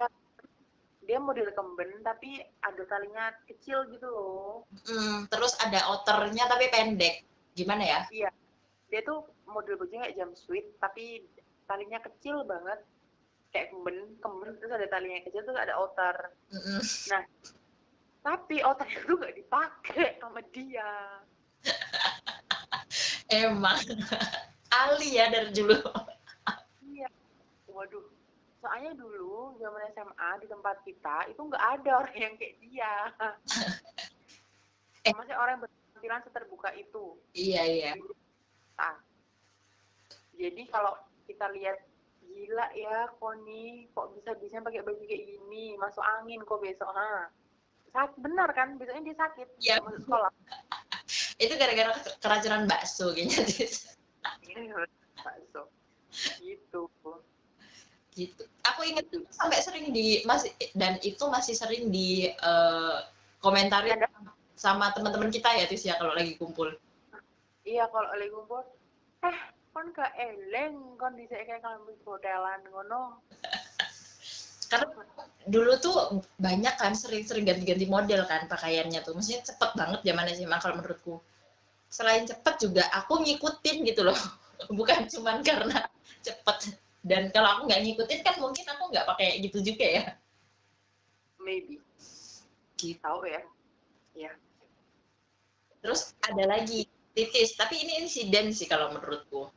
Dia 1.03 1.20
model 1.20 1.51
kemben 1.56 2.03
tapi 2.03 2.44
ada 2.60 2.84
talinya 2.88 3.32
kecil 3.48 3.88
gitu 3.92 4.08
loh. 4.12 4.68
Mm, 4.84 5.32
terus 5.32 5.56
ada 5.63 5.88
outernya 5.96 6.51
tapi 6.51 6.68
pendek. 6.68 7.24
Gimana 7.56 7.84
ya? 7.88 8.01
Iya 8.12 8.32
dia 8.94 9.02
tuh 9.02 9.26
model 9.50 9.82
bajunya 9.82 10.06
kayak 10.06 10.22
jumpsuit 10.22 10.78
tapi 10.78 11.26
talinya 11.66 11.98
kecil 11.98 12.46
banget. 12.46 12.78
Kayak 13.50 13.74
kemben 13.74 13.98
kemben 14.22 14.54
terus 14.62 14.70
ada 14.70 14.86
talinya 14.86 15.18
kecil 15.26 15.42
terus 15.42 15.58
ada 15.58 15.74
outer. 15.82 16.30
Mm-hmm. 16.54 16.80
nah 17.10 17.24
tapi 18.22 18.62
outer 18.62 18.86
itu 18.86 19.18
gak 19.18 19.34
dipakai 19.34 20.22
sama 20.22 20.46
dia. 20.54 20.94
Emang. 23.34 23.82
Ali 24.70 25.18
ya 25.18 25.34
dari 25.34 25.50
dulu. 25.50 25.82
Iya. 26.86 27.10
Waduh. 27.74 28.06
Soalnya 28.62 28.94
dulu 28.94 29.58
zaman 29.58 29.90
SMA 29.98 30.30
di 30.40 30.48
tempat 30.48 30.78
kita 30.86 31.34
itu 31.34 31.42
nggak 31.42 31.66
ada 31.82 31.92
orang 32.06 32.16
yang 32.16 32.34
kayak 32.38 32.56
dia. 32.62 32.94
Eh. 35.04 35.12
maksudnya 35.18 35.36
orang 35.36 35.58
yang 35.58 35.64
berpenampilan 35.66 36.22
seterbuka 36.30 36.70
itu. 36.78 37.18
Iya 37.36 37.64
iya 37.68 37.92
nah, 38.80 38.98
jadi 40.38 40.62
kalau 40.70 40.94
kita 41.30 41.48
lihat 41.53 41.77
gila 42.34 42.68
ya 42.74 43.12
Koni 43.22 43.88
kok 43.94 44.15
bisa 44.18 44.34
bisa 44.42 44.63
pakai 44.63 44.82
baju 44.82 45.03
kayak 45.06 45.24
gini 45.27 45.77
masuk 45.77 46.01
angin 46.20 46.42
kok 46.42 46.60
besok 46.60 46.89
ha. 46.89 47.30
Sakit 47.94 48.25
benar 48.25 48.50
kan? 48.58 48.74
Besoknya 48.82 49.13
dia 49.13 49.18
sakit 49.22 49.48
ya. 49.62 49.77
masuk 49.86 50.01
sekolah. 50.10 50.32
Itu 51.44 51.53
gara-gara 51.62 51.94
keracunan 52.18 52.65
bakso 52.65 53.13
kayaknya 53.13 53.46
iya, 54.50 54.74
bakso. 55.22 55.70
Gitu. 56.42 56.82
Gitu. 58.13 58.44
Aku 58.74 58.82
inget 58.86 59.10
sampai 59.30 59.62
sering 59.62 59.89
di 59.89 60.22
masih 60.25 60.53
dan 60.77 61.01
itu 61.01 61.25
masih 61.30 61.58
sering 61.58 61.89
di 61.89 62.30
uh, 62.46 63.01
komentarin 63.42 63.98
Ada? 63.98 64.10
sama 64.53 64.94
teman-teman 64.94 65.34
kita 65.34 65.50
ya 65.50 65.65
Tis 65.65 65.82
ya 65.82 65.98
kalau 65.98 66.13
lagi 66.13 66.38
kumpul 66.38 66.77
iya 67.74 67.89
kalau 67.89 68.10
lagi 68.13 68.30
kumpul 68.30 68.62
eh 69.25 69.38
kan 69.74 69.89
gak 69.89 70.13
eleng 70.22 70.94
kondisi 71.01 71.34
kayak 71.34 71.65
kalian 71.65 71.82
hotelan 72.06 72.62
ngono. 72.70 73.18
Karena 74.70 74.86
dulu 75.50 75.74
tuh 75.82 76.22
banyak 76.38 76.77
kan 76.77 76.94
sering-sering 76.94 77.42
ganti-ganti 77.42 77.89
model 77.89 78.22
kan 78.30 78.46
pakaiannya 78.46 79.01
tuh. 79.01 79.18
Maksudnya 79.18 79.42
cepet 79.42 79.72
banget 79.74 80.00
zaman 80.06 80.30
SMA 80.30 80.58
kalau 80.62 80.75
menurutku. 80.77 81.15
Selain 81.89 82.22
cepet 82.22 82.56
juga 82.62 82.86
aku 82.94 83.25
ngikutin 83.25 83.77
gitu 83.89 84.06
loh. 84.06 84.18
Bukan 84.77 85.10
cuman 85.10 85.42
karena 85.42 85.89
cepet. 86.22 86.77
Dan 87.01 87.34
kalau 87.34 87.58
aku 87.58 87.62
nggak 87.65 87.82
ngikutin 87.82 88.20
kan 88.22 88.36
mungkin 88.38 88.65
aku 88.70 88.84
nggak 88.94 89.10
pakai 89.10 89.42
gitu 89.42 89.58
juga 89.65 89.86
ya. 89.89 90.06
Maybe. 91.42 91.82
Gitu. 92.77 93.01
Tahu 93.01 93.25
ya. 93.25 93.42
Ya 94.13 94.32
terus 95.84 96.15
ada 96.24 96.48
lagi 96.48 96.88
titis 97.13 97.53
tapi 97.53 97.77
ini 97.86 98.05
insiden 98.05 98.51
sih 98.51 98.65
kalau 98.67 98.93
menurutku. 98.93 99.50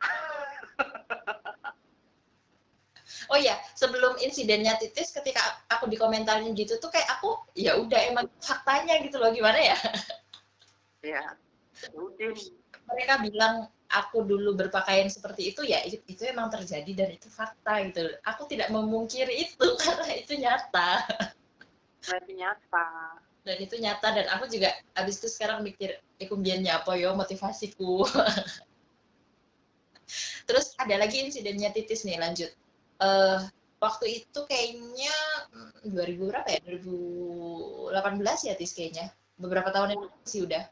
Oh 3.26 3.38
ya 3.38 3.58
sebelum 3.74 4.18
insidennya 4.22 4.78
titis 4.78 5.10
ketika 5.10 5.42
aku 5.66 5.90
dikomentarin 5.90 6.54
gitu 6.54 6.78
tuh 6.78 6.94
kayak 6.94 7.06
aku 7.18 7.34
ya 7.58 7.74
udah 7.74 7.98
emang 8.06 8.30
faktanya 8.38 9.02
gitu 9.02 9.18
loh 9.18 9.30
gimana 9.34 9.58
ya? 9.58 9.78
Ya 11.06 11.22
udah 11.94 12.34
mereka 12.90 13.14
bilang 13.22 13.70
aku 13.86 14.26
dulu 14.26 14.58
berpakaian 14.58 15.06
seperti 15.06 15.54
itu 15.54 15.62
ya 15.62 15.86
itu, 15.86 16.02
itu 16.10 16.22
emang 16.26 16.50
terjadi 16.50 16.90
dan 16.98 17.08
itu 17.14 17.30
fakta 17.30 17.82
gitu. 17.86 18.10
Aku 18.26 18.50
tidak 18.50 18.74
memungkiri 18.74 19.34
itu 19.38 19.66
karena 19.86 20.10
itu 20.18 20.34
nyata. 20.34 21.06
Berarti 22.02 22.32
nyata 22.34 22.90
dan 23.46 23.62
itu 23.62 23.78
nyata 23.78 24.10
dan 24.10 24.26
aku 24.34 24.50
juga 24.50 24.74
abis 24.98 25.22
itu 25.22 25.30
sekarang 25.30 25.62
mikir 25.62 25.94
ikumbiannya 26.18 26.74
apa 26.74 26.98
yo 26.98 27.14
motivasiku. 27.14 28.02
Terus 30.50 30.74
ada 30.82 30.98
lagi 30.98 31.22
insidennya 31.22 31.70
titis 31.70 32.02
nih 32.02 32.18
lanjut. 32.18 32.50
Uh, 32.98 33.46
waktu 33.78 34.26
itu 34.26 34.40
kayaknya 34.50 35.14
2000 35.86 35.94
hmm, 35.94 36.26
berapa 36.26 36.48
ya? 36.50 36.60
2018 37.94 38.50
ya 38.50 38.54
tis 38.58 38.74
kayaknya. 38.74 39.14
Beberapa 39.38 39.70
tahun 39.70 39.94
ini 39.94 40.06
sih 40.26 40.42
udah. 40.42 40.66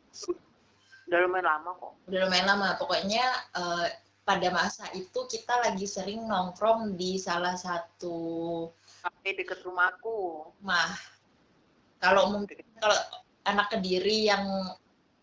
Udah 1.06 1.18
lumayan 1.30 1.46
lama 1.46 1.78
kok. 1.78 1.94
Udah 2.10 2.26
lumayan 2.26 2.46
lama. 2.50 2.74
Pokoknya 2.74 3.22
uh, 3.54 3.86
pada 4.26 4.50
masa 4.50 4.90
itu 4.98 5.30
kita 5.30 5.62
lagi 5.62 5.86
sering 5.86 6.26
nongkrong 6.26 6.98
di 6.98 7.22
salah 7.22 7.54
satu 7.54 8.66
kafe 9.02 9.38
deket 9.38 9.62
rumahku. 9.62 10.50
Mah 10.64 11.13
kalau 12.04 12.28
mungkin 12.28 12.60
kalau 12.76 12.98
anak 13.48 13.72
kediri 13.72 14.28
yang 14.28 14.44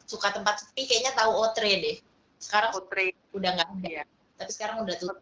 suka 0.10 0.34
tempat 0.34 0.66
sepi 0.66 0.90
kayaknya 0.90 1.14
tahu 1.14 1.32
otre 1.46 1.72
deh 1.78 1.98
sekarang 2.42 2.74
otre 2.74 3.14
udah 3.38 3.50
nggak 3.54 3.70
ada 3.70 3.90
ya 4.02 4.06
tapi 4.42 4.50
sekarang 4.50 4.82
udah 4.82 4.98
tutup 4.98 5.22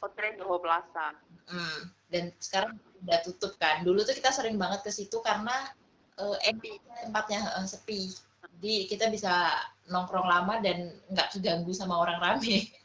Hotel 0.00 0.32
Doho 0.40 0.56
Plaza. 0.58 1.12
Hmm, 1.46 1.92
dan 2.08 2.32
sekarang 2.40 2.80
udah 3.04 3.18
tutup 3.20 3.52
kan. 3.60 3.84
Dulu 3.84 4.00
tuh 4.02 4.16
kita 4.16 4.32
sering 4.32 4.56
banget 4.56 4.80
ke 4.80 4.90
situ 4.90 5.20
karena 5.20 5.68
uh, 6.16 6.36
tempatnya 7.04 7.52
uh, 7.60 7.68
sepi. 7.68 8.08
Jadi 8.60 8.88
kita 8.88 9.12
bisa 9.12 9.52
nongkrong 9.92 10.24
lama 10.24 10.60
dan 10.64 10.96
nggak 11.12 11.36
keganggu 11.36 11.72
sama 11.76 12.00
orang 12.00 12.18
rame. 12.20 12.64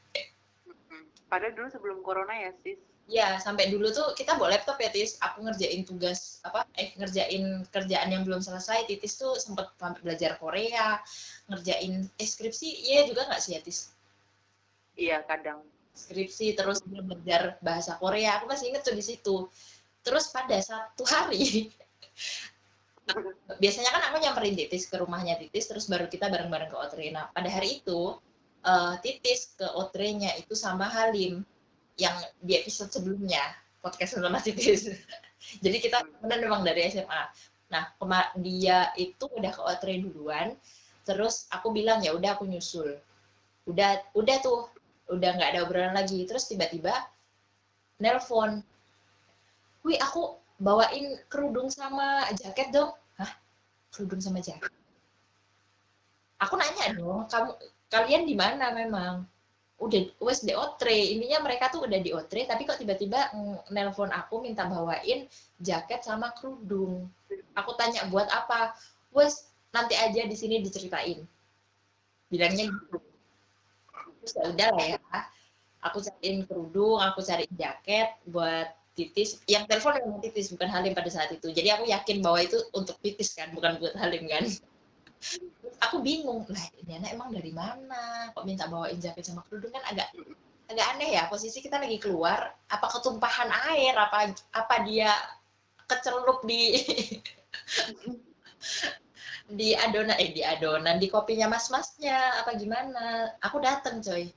Padahal 1.35 1.51
dulu 1.51 1.67
sebelum 1.67 1.97
corona 1.99 2.31
ya 2.31 2.55
sis. 2.63 2.79
Ya, 3.11 3.37
sampai 3.43 3.67
dulu 3.69 3.91
tuh 3.91 4.15
kita 4.15 4.33
bawa 4.39 4.55
laptop 4.55 4.81
ya, 4.81 4.89
Tis. 4.89 5.19
Aku 5.21 5.45
ngerjain 5.45 5.85
tugas, 5.85 6.41
apa, 6.41 6.65
eh, 6.73 6.89
ngerjain 6.97 7.61
kerjaan 7.69 8.09
yang 8.09 8.25
belum 8.25 8.41
selesai. 8.41 8.89
Titis 8.89 9.21
tuh 9.21 9.37
sempet 9.37 9.69
belajar 10.01 10.41
Korea, 10.41 10.97
ngerjain 11.45 12.07
eh, 12.07 12.25
skripsi, 12.25 12.89
iya 12.89 13.05
juga 13.05 13.29
nggak 13.29 13.41
sih 13.43 13.51
ya, 13.53 13.61
Tis? 13.61 13.93
Iya, 14.97 15.21
kadang 15.29 15.61
skripsi 15.95 16.53
terus 16.59 16.83
belajar 16.83 17.55
bahasa 17.63 17.95
Korea 17.97 18.37
aku 18.37 18.51
masih 18.51 18.75
inget 18.75 18.83
tuh 18.83 18.93
di 18.93 19.01
situ 19.01 19.47
terus 20.03 20.29
pada 20.29 20.59
satu 20.59 21.07
hari 21.07 21.71
biasanya 23.63 23.89
kan 23.95 24.03
aku 24.11 24.17
nyamperin 24.21 24.59
Titis 24.59 24.91
ke 24.91 24.99
rumahnya 24.99 25.39
Titis 25.39 25.71
terus 25.71 25.87
baru 25.87 26.11
kita 26.11 26.27
bareng-bareng 26.27 26.69
ke 26.69 26.77
Otre 26.77 27.07
nah 27.15 27.31
pada 27.31 27.47
hari 27.47 27.79
itu 27.81 28.19
uh, 28.65 28.97
Titis 28.99 29.53
ke 29.55 29.65
Otrenya 29.77 30.33
itu 30.35 30.57
sama 30.57 30.89
Halim 30.89 31.45
yang 31.95 32.17
di 32.43 32.59
episode 32.59 32.91
sebelumnya 32.91 33.39
podcast 33.79 34.17
sama 34.17 34.41
Titis. 34.41 34.91
Jadi 35.63 35.77
kita 35.77 36.01
benar 36.19 36.41
memang 36.41 36.65
dari 36.65 36.89
SMA 36.89 37.23
nah 37.65 37.89
dia 38.37 38.93
itu 38.93 39.25
udah 39.25 39.49
ke 39.49 39.61
Otre 39.65 39.97
duluan 39.97 40.53
terus 41.01 41.49
aku 41.49 41.73
bilang 41.73 42.01
ya 42.01 42.17
udah 42.17 42.37
aku 42.37 42.49
nyusul. 42.49 42.97
Udah 43.69 44.01
udah 44.17 44.35
tuh 44.41 44.69
udah 45.09 45.29
nggak 45.37 45.49
ada 45.53 45.59
obrolan 45.65 45.93
lagi. 45.93 46.25
Terus 46.25 46.49
tiba-tiba 46.49 46.93
nelpon 48.01 48.61
wih 49.85 50.01
aku 50.01 50.41
bawain 50.57 51.21
kerudung 51.29 51.69
sama 51.69 52.25
jaket 52.33 52.73
dong. 52.73 52.93
Hah? 53.21 53.31
Kerudung 53.93 54.21
sama 54.21 54.41
jaket? 54.41 54.73
Aku 56.41 56.57
nanya 56.57 56.97
dong 56.97 57.29
kamu 57.29 57.53
kalian 57.95 58.27
di 58.27 58.35
mana 58.35 58.75
memang? 58.75 59.23
Udah 59.79 60.07
wes 60.23 60.43
di 60.43 60.55
otre 60.55 61.15
intinya 61.15 61.43
mereka 61.43 61.67
tuh 61.67 61.83
udah 61.83 61.99
di 61.99 62.15
otre 62.15 62.47
tapi 62.47 62.63
kok 62.63 62.79
tiba-tiba 62.79 63.31
nelpon 63.71 64.07
aku 64.07 64.39
minta 64.43 64.67
bawain 64.67 65.27
jaket 65.59 66.03
sama 66.03 66.35
kerudung. 66.35 67.07
Aku 67.55 67.75
tanya 67.79 68.07
buat 68.11 68.27
apa? 68.27 68.75
Wes 69.15 69.47
nanti 69.71 69.95
aja 69.95 70.27
di 70.27 70.35
sini 70.35 70.59
diceritain. 70.59 71.23
Bilangnya 72.27 72.71
gitu. 72.71 72.97
Terus 74.23 74.31
ya 74.35 74.43
udah 74.51 74.69
lah 74.75 74.85
ya. 74.95 74.99
Aku 75.91 76.03
cariin 76.03 76.43
kerudung 76.47 76.99
aku 76.99 77.19
cari 77.23 77.47
jaket 77.55 78.15
buat 78.27 78.71
titis. 78.95 79.43
Yang 79.47 79.75
telepon 79.75 79.99
memang 79.99 80.19
titis 80.23 80.51
bukan 80.55 80.71
Halim 80.71 80.95
pada 80.95 81.11
saat 81.11 81.35
itu. 81.35 81.51
Jadi 81.51 81.67
aku 81.71 81.83
yakin 81.87 82.23
bahwa 82.23 82.39
itu 82.43 82.57
untuk 82.71 82.95
titis 83.03 83.35
kan 83.35 83.51
bukan 83.51 83.75
buat 83.79 83.95
Halim 83.99 84.27
kan 84.27 84.47
aku 85.81 86.01
bingung 86.01 86.45
lah 86.47 86.65
ini 86.81 86.97
anak 86.99 87.11
emang 87.15 87.29
dari 87.33 87.51
mana? 87.51 88.31
Kok 88.33 88.45
minta 88.45 88.69
bawain 88.69 88.99
jaket 89.01 89.25
sama 89.25 89.43
kerudung? 89.47 89.71
Kan 89.73 89.83
agak 89.85 90.09
agak 90.65 90.85
aneh 90.97 91.13
ya 91.13 91.29
posisi 91.29 91.61
kita 91.61 91.77
lagi 91.77 92.01
keluar 92.01 92.53
apa 92.69 92.87
ketumpahan 92.89 93.49
air? 93.73 93.93
Apa 93.95 94.33
apa 94.55 94.75
dia 94.85 95.11
kecelup 95.85 96.41
di 96.47 96.81
di 99.59 99.77
adonan 99.77 100.17
eh 100.17 100.33
di 100.33 100.41
adonan 100.41 100.97
di 100.97 101.07
kopinya 101.09 101.47
mas-masnya? 101.51 102.41
Apa 102.43 102.57
gimana? 102.57 103.35
Aku 103.45 103.61
dateng 103.61 104.01
coy. 104.01 104.31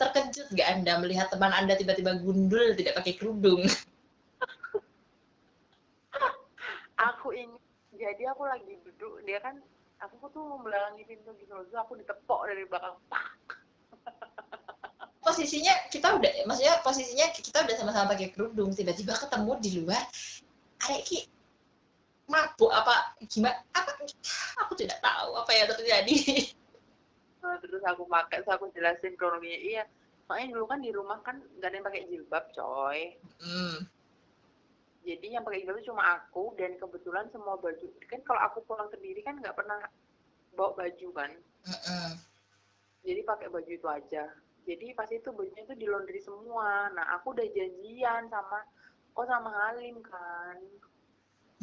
Terkejut 0.00 0.48
gak 0.56 0.80
anda 0.80 0.96
melihat 0.96 1.28
teman 1.28 1.52
anda 1.52 1.76
tiba-tiba 1.76 2.16
gundul 2.24 2.72
tidak 2.72 2.96
pakai 2.96 3.20
kerudung? 3.20 3.68
Aku 7.12 7.36
ini 7.36 7.60
jadi 8.00 8.32
aku 8.32 8.48
lagi 8.48 8.80
duduk 8.80 9.20
dia 9.28 9.44
kan 9.44 9.60
aku 10.00 10.32
tuh 10.32 10.44
membelakangi 10.44 11.04
pintu 11.04 11.30
gitu 11.36 11.52
loh. 11.52 11.64
Aku 11.68 11.92
ditepok 11.96 12.40
dari 12.48 12.64
belakang. 12.64 12.96
Posisinya 15.24 15.74
kita 15.92 16.16
udah 16.16 16.32
maksudnya 16.48 16.80
posisinya 16.80 17.28
kita 17.30 17.62
udah 17.62 17.76
sama-sama 17.76 18.16
pakai 18.16 18.32
kerudung. 18.32 18.72
Tiba-tiba 18.72 19.14
ketemu 19.14 19.52
di 19.60 19.70
luar. 19.78 20.02
Ada 20.80 20.96
ki 21.04 21.28
mabuk 22.30 22.72
apa 22.72 23.20
gimana? 23.28 23.60
Apa 23.76 24.00
aku 24.64 24.72
tidak 24.80 24.98
tahu 25.04 25.36
apa 25.36 25.50
yang 25.52 25.68
terjadi. 25.68 26.16
Terus 27.62 27.82
aku 27.84 28.08
pakai 28.08 28.40
terus 28.40 28.52
aku 28.52 28.72
jelasin 28.72 29.16
kronologinya. 29.16 29.60
Iya 29.60 29.84
soalnya 30.30 30.54
dulu 30.54 30.64
kan 30.70 30.78
di 30.78 30.94
rumah 30.94 31.18
kan 31.26 31.42
gak 31.58 31.74
ada 31.74 31.74
yang 31.74 31.86
pakai 31.90 32.06
jilbab 32.06 32.44
coy. 32.54 33.18
Mm. 33.42 33.82
Jadi 35.00 35.40
yang 35.40 35.42
pakai 35.42 35.64
jilbab 35.64 35.80
itu 35.80 35.88
cuma 35.88 36.02
aku 36.20 36.52
dan 36.60 36.76
kebetulan 36.76 37.26
semua 37.32 37.56
baju. 37.56 37.86
Kan 38.04 38.20
kalau 38.28 38.40
aku 38.44 38.58
pulang 38.68 38.88
sendiri 38.92 39.24
kan 39.24 39.40
nggak 39.40 39.56
pernah 39.56 39.80
bawa 40.52 40.76
baju 40.76 41.08
kan? 41.16 41.30
Mm 41.64 41.76
-mm. 41.76 42.08
jadi 43.04 43.20
pakai 43.24 43.48
baju 43.48 43.70
itu 43.70 43.88
aja. 43.88 44.24
Jadi 44.68 44.86
pas 44.92 45.08
itu 45.08 45.28
bajunya 45.32 45.64
itu 45.64 45.74
di 45.76 45.86
laundry 45.88 46.20
semua. 46.20 46.92
Nah 46.92 47.16
aku 47.16 47.32
udah 47.32 47.48
janjian 47.48 48.28
sama 48.28 48.60
kok 49.16 49.26
sama 49.28 49.50
Halim 49.50 50.04
kan. 50.04 50.56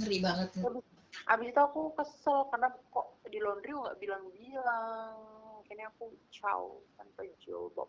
Ngeri 0.02 0.18
banget 0.22 0.50
abis, 0.58 0.86
abis 1.30 1.48
itu 1.54 1.62
aku 1.62 1.94
kesel 1.94 2.50
karena 2.50 2.74
kok 2.90 3.08
di 3.30 3.38
laundry 3.38 3.70
nggak 3.70 4.00
bilang-bilang. 4.02 5.14
Akhirnya 5.62 5.94
aku 5.94 6.10
ciao 6.34 6.82
tanpa 6.98 7.22
jawab 7.46 7.86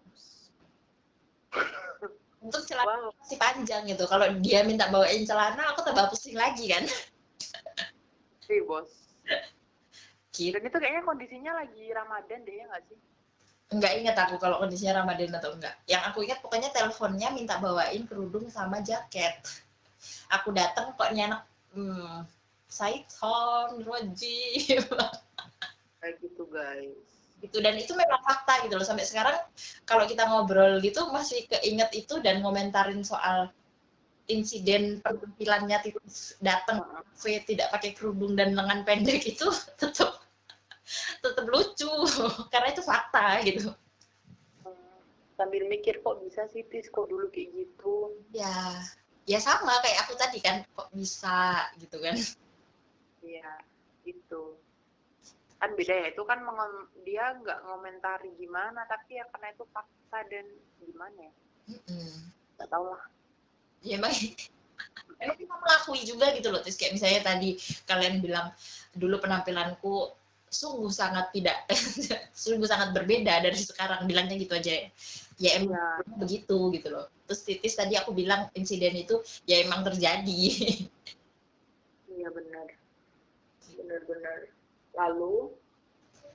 untuk 2.39 2.63
celana 2.65 3.11
wow. 3.11 3.11
masih 3.19 3.39
panjang 3.39 3.83
gitu 3.87 4.05
kalau 4.07 4.27
dia 4.43 4.63
minta 4.63 4.87
bawain 4.89 5.27
celana 5.27 5.75
aku 5.75 5.83
tambah 5.83 6.11
pusing 6.11 6.39
lagi 6.39 6.71
kan 6.71 6.85
sih 8.47 8.63
bos 8.65 8.89
gitu. 10.33 10.55
dan 10.55 10.63
itu 10.65 10.77
kayaknya 10.79 11.03
kondisinya 11.03 11.53
lagi 11.59 11.91
Ramadan 11.91 12.41
deh 12.47 12.55
ya 12.55 12.65
nggak 12.71 12.85
sih 12.89 12.99
Enggak 13.69 14.01
ingat 14.01 14.17
aku 14.17 14.41
kalau 14.41 14.65
kondisinya 14.65 15.05
Ramadan 15.05 15.29
atau 15.37 15.53
enggak. 15.53 15.77
Yang 15.85 16.03
aku 16.09 16.19
ingat 16.25 16.41
pokoknya 16.41 16.73
teleponnya 16.73 17.29
minta 17.37 17.61
bawain 17.61 18.09
kerudung 18.09 18.49
sama 18.49 18.81
jaket. 18.81 19.45
Aku 20.33 20.57
datang 20.57 20.97
kok 20.97 21.13
nyanak 21.13 21.45
hmm, 21.77 22.25
Saiton, 22.65 23.85
Rojim. 23.85 24.89
Kayak 26.01 26.15
gitu 26.25 26.49
guys. 26.49 27.18
Gitu. 27.43 27.59
Dan 27.63 27.79
itu 27.79 27.95
memang 27.95 28.21
fakta 28.23 28.67
gitu 28.67 28.75
loh. 28.79 28.87
Sampai 28.87 29.07
sekarang 29.07 29.37
kalau 29.87 30.05
kita 30.07 30.27
ngobrol 30.27 30.83
gitu 30.83 31.09
masih 31.11 31.47
keinget 31.47 31.91
itu 31.95 32.19
dan 32.23 32.43
ngomentarin 32.43 33.03
soal 33.03 33.51
insiden 34.29 35.01
penampilannya 35.01 35.81
titis 35.81 36.37
datang 36.45 36.85
V 37.17 37.23
tidak 37.49 37.73
pakai 37.73 37.97
kerudung 37.97 38.37
dan 38.37 38.53
lengan 38.53 38.85
pendek 38.85 39.25
itu 39.25 39.49
tetap 39.81 40.21
tetap 41.25 41.45
lucu. 41.49 41.89
Karena 42.53 42.69
itu 42.71 42.83
fakta 42.85 43.41
gitu. 43.45 43.73
Sambil 45.39 45.71
mikir 45.71 46.03
kok 46.03 46.19
bisa 46.19 46.51
sih 46.51 46.67
tis 46.67 46.91
kok 46.91 47.07
dulu 47.07 47.31
kayak 47.31 47.55
gitu? 47.55 48.19
Ya 48.35 48.83
ya 49.29 49.39
sama 49.39 49.77
kayak 49.85 50.09
aku 50.09 50.19
tadi 50.19 50.41
kan 50.43 50.67
kok 50.75 50.91
bisa 50.91 51.69
gitu 51.79 51.97
kan. 52.03 52.17
Iya 53.23 53.51
itu 54.09 54.57
kan 55.59 55.75
beda 55.75 55.91
ya 55.91 56.07
itu 56.15 56.23
kan 56.23 56.39
dia 57.03 57.35
nggak 57.35 57.59
ngomentari 57.67 58.31
gimana 58.39 58.87
tapi 58.87 59.19
ya 59.19 59.27
karena 59.35 59.51
itu 59.51 59.67
fakta 59.75 60.19
dan 60.31 60.47
gimana 60.79 61.19
ya? 61.19 61.33
Nggak 62.55 62.69
tahu 62.71 62.85
lah. 62.95 63.03
Ya 63.83 63.99
emang 63.99 64.15
emang 65.23 65.37
kita 65.39 65.55
mengakui 65.59 66.03
juga 66.07 66.31
gitu 66.39 66.55
loh 66.55 66.63
terus 66.63 66.79
kayak 66.79 66.95
misalnya 66.95 67.21
tadi 67.27 67.59
kalian 67.91 68.23
bilang 68.23 68.55
dulu 68.95 69.19
penampilanku 69.19 70.15
sungguh 70.49 70.89
sangat 70.95 71.35
tidak 71.35 71.67
sungguh 72.47 72.71
sangat 72.71 72.95
berbeda 72.95 73.43
dari 73.43 73.59
sekarang. 73.59 74.07
Bilangnya 74.07 74.39
gitu 74.39 74.55
aja 74.55 74.71
ya. 74.71 74.89
Ya 75.39 75.51
emang 75.59 75.75
ya. 75.75 76.19
begitu 76.23 76.71
gitu 76.71 76.89
loh. 76.91 77.11
Terus 77.27 77.41
titis 77.43 77.75
tadi 77.75 77.99
aku 77.99 78.15
bilang 78.15 78.47
insiden 78.55 78.95
itu 78.95 79.19
ya 79.43 79.59
emang 79.63 79.83
terjadi. 79.83 80.39
Iya 82.19 82.35
benar. 82.35 82.67
Benar-benar 83.79 84.58
lalu? 84.99 85.55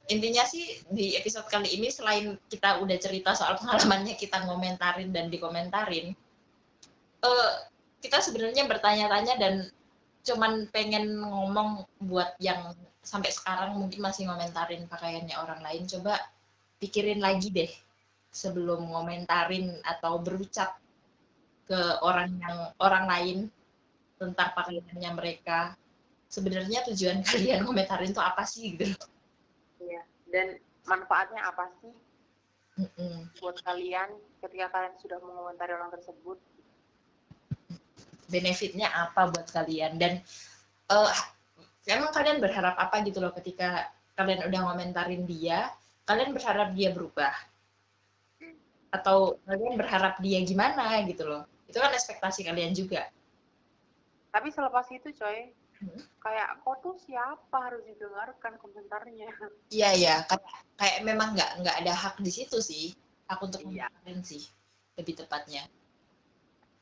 Intinya 0.08 0.44
sih 0.48 0.84
di 0.92 1.16
episode 1.20 1.48
kali 1.48 1.80
ini 1.80 1.92
selain 1.92 2.40
kita 2.48 2.80
udah 2.80 2.98
cerita 3.00 3.36
soal 3.36 3.56
pengalamannya 3.60 4.16
kita 4.16 4.44
ngomentarin 4.48 5.12
dan 5.12 5.28
dikomentarin 5.28 6.16
uh, 7.24 7.54
kita 8.04 8.20
sebenarnya 8.20 8.68
bertanya-tanya 8.68 9.40
dan 9.40 9.54
cuman 10.24 10.68
pengen 10.72 11.20
ngomong 11.24 11.88
buat 12.04 12.36
yang 12.40 12.76
sampai 13.04 13.32
sekarang 13.32 13.76
mungkin 13.76 14.00
masih 14.00 14.28
ngomentarin 14.28 14.88
pakaiannya 14.88 15.36
orang 15.36 15.60
lain. 15.64 15.84
Coba 15.88 16.20
pikirin 16.80 17.24
lagi 17.24 17.52
deh 17.52 17.72
sebelum 18.32 18.92
ngomentarin 18.92 19.80
atau 19.84 20.20
berucap 20.20 20.80
ke 21.64 21.80
orang 22.04 22.32
yang 22.40 22.58
orang 22.80 23.06
lain 23.08 23.38
tentang 24.20 24.52
pakaiannya 24.56 25.12
mereka 25.16 25.76
sebenarnya 26.34 26.82
tujuan 26.90 27.22
kalian 27.30 27.62
komentarin 27.62 28.10
itu 28.10 28.22
apa 28.22 28.42
sih 28.50 28.74
gitu. 28.74 28.90
Iya 29.78 30.02
dan 30.34 30.58
manfaatnya 30.90 31.46
apa 31.46 31.70
sih? 31.78 31.94
Mm 32.74 32.90
-mm. 32.98 33.18
buat 33.38 33.62
kalian 33.62 34.10
ketika 34.42 34.74
kalian 34.74 34.98
sudah 34.98 35.22
mengomentari 35.22 35.78
orang 35.78 35.94
tersebut? 35.94 36.42
Benefitnya 38.34 38.90
apa 38.90 39.30
buat 39.30 39.46
kalian? 39.54 40.02
Dan 40.02 40.18
uh, 40.90 41.14
emang 41.86 42.10
kalian 42.10 42.42
berharap 42.42 42.74
apa 42.82 43.06
gitu 43.06 43.22
loh 43.22 43.30
ketika 43.38 43.94
kalian 44.18 44.50
udah 44.50 44.60
ngomentarin 44.66 45.30
dia 45.30 45.70
kalian 46.10 46.34
berharap 46.34 46.74
dia 46.74 46.90
berubah? 46.90 47.34
Atau 48.90 49.38
kalian 49.46 49.78
berharap 49.78 50.18
dia 50.18 50.42
gimana 50.42 50.98
gitu 51.06 51.30
loh? 51.30 51.46
Itu 51.70 51.78
kan 51.78 51.94
ekspektasi 51.94 52.42
kalian 52.42 52.74
juga. 52.74 53.06
Tapi 54.34 54.50
selepas 54.50 54.90
itu 54.90 55.14
coy 55.14 55.54
kayak 56.24 56.50
kok 56.64 56.78
tuh 56.84 56.96
siapa? 57.04 57.58
harus 57.58 57.84
didengarkan 57.88 58.54
komentarnya. 58.60 59.30
Iya 59.70 59.90
iya. 59.96 60.16
Kayak 60.80 61.00
memang 61.06 61.36
nggak 61.36 61.52
nggak 61.64 61.76
ada 61.86 61.94
hak 61.94 62.16
di 62.20 62.32
situ 62.32 62.60
sih. 62.60 62.94
Aku 63.32 63.48
untuk 63.48 63.64
iya. 63.68 63.88
sih 64.24 64.44
lebih 65.00 65.20
tepatnya. 65.20 65.66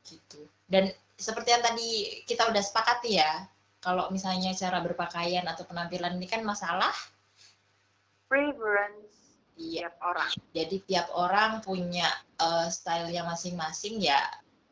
Gitu. 0.04 0.50
Dan 0.66 0.90
seperti 1.16 1.54
yang 1.54 1.64
tadi 1.64 1.90
kita 2.26 2.50
udah 2.50 2.64
sepakati 2.64 3.22
ya 3.22 3.46
kalau 3.82 4.10
misalnya 4.14 4.54
cara 4.54 4.82
berpakaian 4.82 5.46
atau 5.46 5.66
penampilan 5.66 6.18
ini 6.18 6.28
kan 6.30 6.42
masalah. 6.46 6.94
Preference 8.26 9.42
iya. 9.58 9.90
tiap 9.90 9.96
orang. 10.02 10.32
Jadi 10.54 10.76
tiap 10.88 11.08
orang 11.14 11.62
punya 11.62 12.08
uh, 12.42 12.68
style 12.72 13.12
yang 13.12 13.28
masing-masing 13.28 14.02
ya 14.02 14.22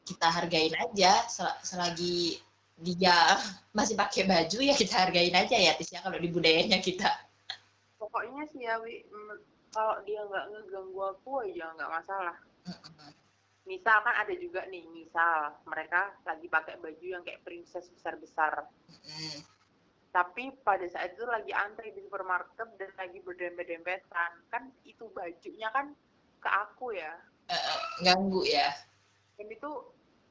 kita 0.09 0.25
hargain 0.25 0.73
aja 0.73 1.21
selagi 1.61 2.41
dia 2.79 3.37
masih 3.75 3.99
pakai 3.99 4.23
baju 4.23 4.57
ya 4.63 4.75
kita 4.75 5.07
hargain 5.07 5.35
aja 5.35 5.55
ya 5.55 5.75
Tis 5.75 5.91
ya 5.91 5.99
kalau 5.99 6.17
di 6.17 6.29
budayanya 6.31 6.79
kita. 6.79 7.11
Pokoknya 7.99 8.47
sih 8.55 8.63
ya 8.63 8.79
Wi 8.79 9.03
kalau 9.69 10.01
dia 10.07 10.23
nggak 10.25 10.45
ngeganggu 10.49 11.01
aku 11.13 11.43
aja 11.45 11.75
nggak 11.75 11.91
masalah. 11.91 12.37
Misal 13.67 13.97
kan 14.01 14.15
ada 14.17 14.33
juga 14.33 14.65
nih 14.71 14.87
misal 14.89 15.53
mereka 15.67 16.15
lagi 16.25 16.47
pakai 16.49 16.79
baju 16.81 17.05
yang 17.05 17.21
kayak 17.21 17.43
princess 17.45 17.85
besar 17.93 18.17
besar 18.17 18.65
tapi 20.09 20.49
pada 20.65 20.85
saat 20.89 21.13
itu 21.13 21.25
lagi 21.25 21.53
antri 21.53 21.93
di 21.93 22.01
supermarket 22.01 22.65
dan 22.81 22.89
lagi 22.97 23.21
berdempet-dempetan 23.21 24.31
kan 24.49 24.73
itu 24.81 25.05
bajunya 25.13 25.69
kan 25.69 25.93
ke 26.41 26.49
aku 26.49 26.97
ya. 26.97 27.13
Uh, 27.49 27.81
ganggu 28.01 28.41
ya. 28.45 28.73
Dan 29.37 29.53
itu 29.53 29.69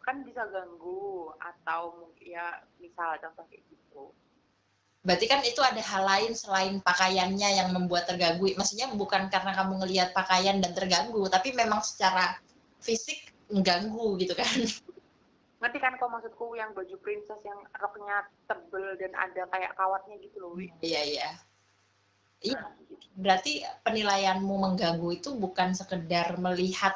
kan 0.09 0.25
bisa 0.25 0.41
ganggu 0.49 1.29
atau 1.37 2.09
ya 2.17 2.65
misal 2.81 3.21
contoh 3.21 3.45
kayak 3.53 3.61
gitu. 3.69 4.17
Berarti 5.05 5.29
kan 5.29 5.45
itu 5.45 5.61
ada 5.61 5.85
hal 5.85 6.03
lain 6.09 6.33
selain 6.33 6.81
pakaiannya 6.81 7.61
yang 7.61 7.69
membuat 7.77 8.09
terganggu. 8.09 8.49
Maksudnya 8.57 8.89
bukan 8.97 9.29
karena 9.29 9.53
kamu 9.53 9.85
ngelihat 9.85 10.17
pakaian 10.17 10.65
dan 10.65 10.73
terganggu 10.73 11.29
tapi 11.29 11.53
memang 11.53 11.85
secara 11.85 12.41
fisik 12.81 13.21
mengganggu 13.53 14.17
gitu 14.25 14.33
kan. 14.33 14.49
Ngerti 15.61 15.79
kan 15.83 15.93
kok 16.01 16.09
maksudku 16.09 16.57
yang 16.57 16.73
baju 16.73 16.97
princess 17.05 17.43
yang 17.45 17.61
roknya 17.77 18.25
tebel 18.49 18.97
dan 18.97 19.13
ada 19.13 19.43
kayak 19.51 19.75
kawatnya 19.75 20.15
gitu 20.23 20.39
loh 20.39 20.55
iya 20.55 21.03
iya 21.03 21.31
iya. 22.47 22.55
Nah, 22.55 22.71
gitu. 22.79 22.95
berarti 23.19 23.53
penilaianmu 23.83 24.55
mengganggu 24.55 25.19
itu 25.19 25.35
bukan 25.35 25.75
sekedar 25.75 26.39
melihat 26.39 26.95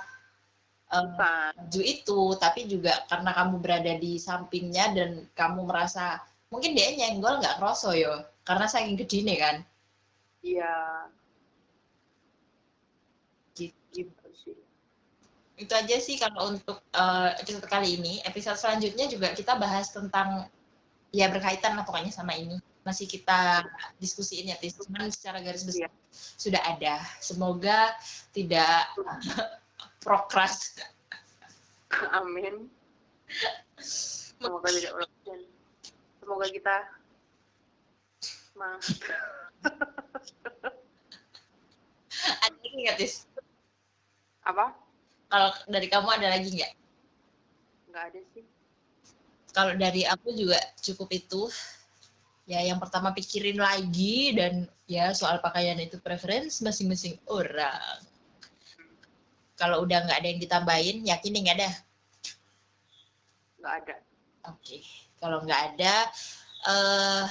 baju 0.92 1.81
itu 1.81 2.20
tapi 2.37 2.68
juga 2.68 3.09
karena 3.09 3.33
kamu 3.33 3.55
berada 3.64 3.92
di 3.96 4.20
sampingnya 4.20 4.92
dan 4.92 5.11
kamu 5.33 5.64
merasa 5.64 6.20
mungkin 6.52 6.76
dia 6.76 6.92
nyenggol 6.92 7.40
nggak 7.40 7.57
kroso 7.57 7.96
yo 7.96 8.20
karena 8.42 8.66
saking 8.66 8.98
gede 8.98 9.18
nih 9.22 9.38
kan? 9.38 9.57
Iya. 10.42 10.74
Gitu, 13.55 13.78
gitu 13.94 14.26
sih. 14.35 14.57
Itu 15.55 15.72
aja 15.72 15.96
sih 16.02 16.18
kalau 16.18 16.50
untuk 16.50 16.83
uh, 16.92 17.31
episode 17.38 17.66
kali 17.70 17.96
ini. 18.02 18.18
Episode 18.26 18.59
selanjutnya 18.59 19.07
juga 19.07 19.31
kita 19.33 19.55
bahas 19.57 19.94
tentang 19.94 20.50
ya 21.14 21.31
berkaitan 21.31 21.78
lah 21.78 21.87
pokoknya 21.87 22.11
sama 22.11 22.35
ini. 22.35 22.59
Masih 22.83 23.07
kita 23.07 23.62
diskusiin 24.02 24.50
ya 24.50 24.59
cuman 24.59 25.07
secara 25.14 25.38
garis 25.38 25.62
besar 25.62 25.87
ya. 25.87 25.90
sudah 26.35 26.62
ada. 26.66 26.98
Semoga 27.22 27.94
tidak 28.35 28.90
prokras 30.02 30.74
amin. 32.10 32.66
Semoga 33.78 34.68
tidak 34.72 34.92
ulang. 34.98 35.12
Semoga 36.18 36.46
kita 36.50 36.76
semangat 38.22 38.82
ada 42.46 42.58
lagi 42.62 42.78
nggak 42.78 42.96
tis? 42.98 43.26
Apa? 44.46 44.74
Kalau 45.30 45.50
dari 45.66 45.88
kamu 45.90 46.08
ada 46.10 46.28
lagi 46.30 46.48
nggak? 46.54 46.72
Nggak 47.90 48.04
ada 48.12 48.20
sih. 48.34 48.44
Kalau 49.52 49.76
dari 49.76 50.02
aku 50.06 50.32
juga 50.34 50.58
cukup 50.80 51.08
itu. 51.14 51.50
Ya 52.42 52.58
yang 52.58 52.82
pertama 52.82 53.14
pikirin 53.14 53.54
lagi 53.54 54.34
dan 54.34 54.66
ya 54.90 55.14
soal 55.14 55.38
pakaian 55.38 55.78
itu 55.78 56.02
preferensi 56.02 56.66
masing-masing 56.66 57.14
orang 57.30 58.02
kalau 59.62 59.87
udah 59.87 60.03
nggak 60.03 60.18
ada 60.18 60.29
yang 60.35 60.42
ditambahin, 60.42 60.96
yakin 61.07 61.38
nggak 61.38 61.57
ada? 61.62 61.70
Nggak 63.62 63.75
ada. 63.79 63.94
Oke, 64.51 64.59
okay. 64.59 64.83
kalau 65.22 65.38
nggak 65.46 65.62
ada, 65.70 66.11
uh, 66.66 67.31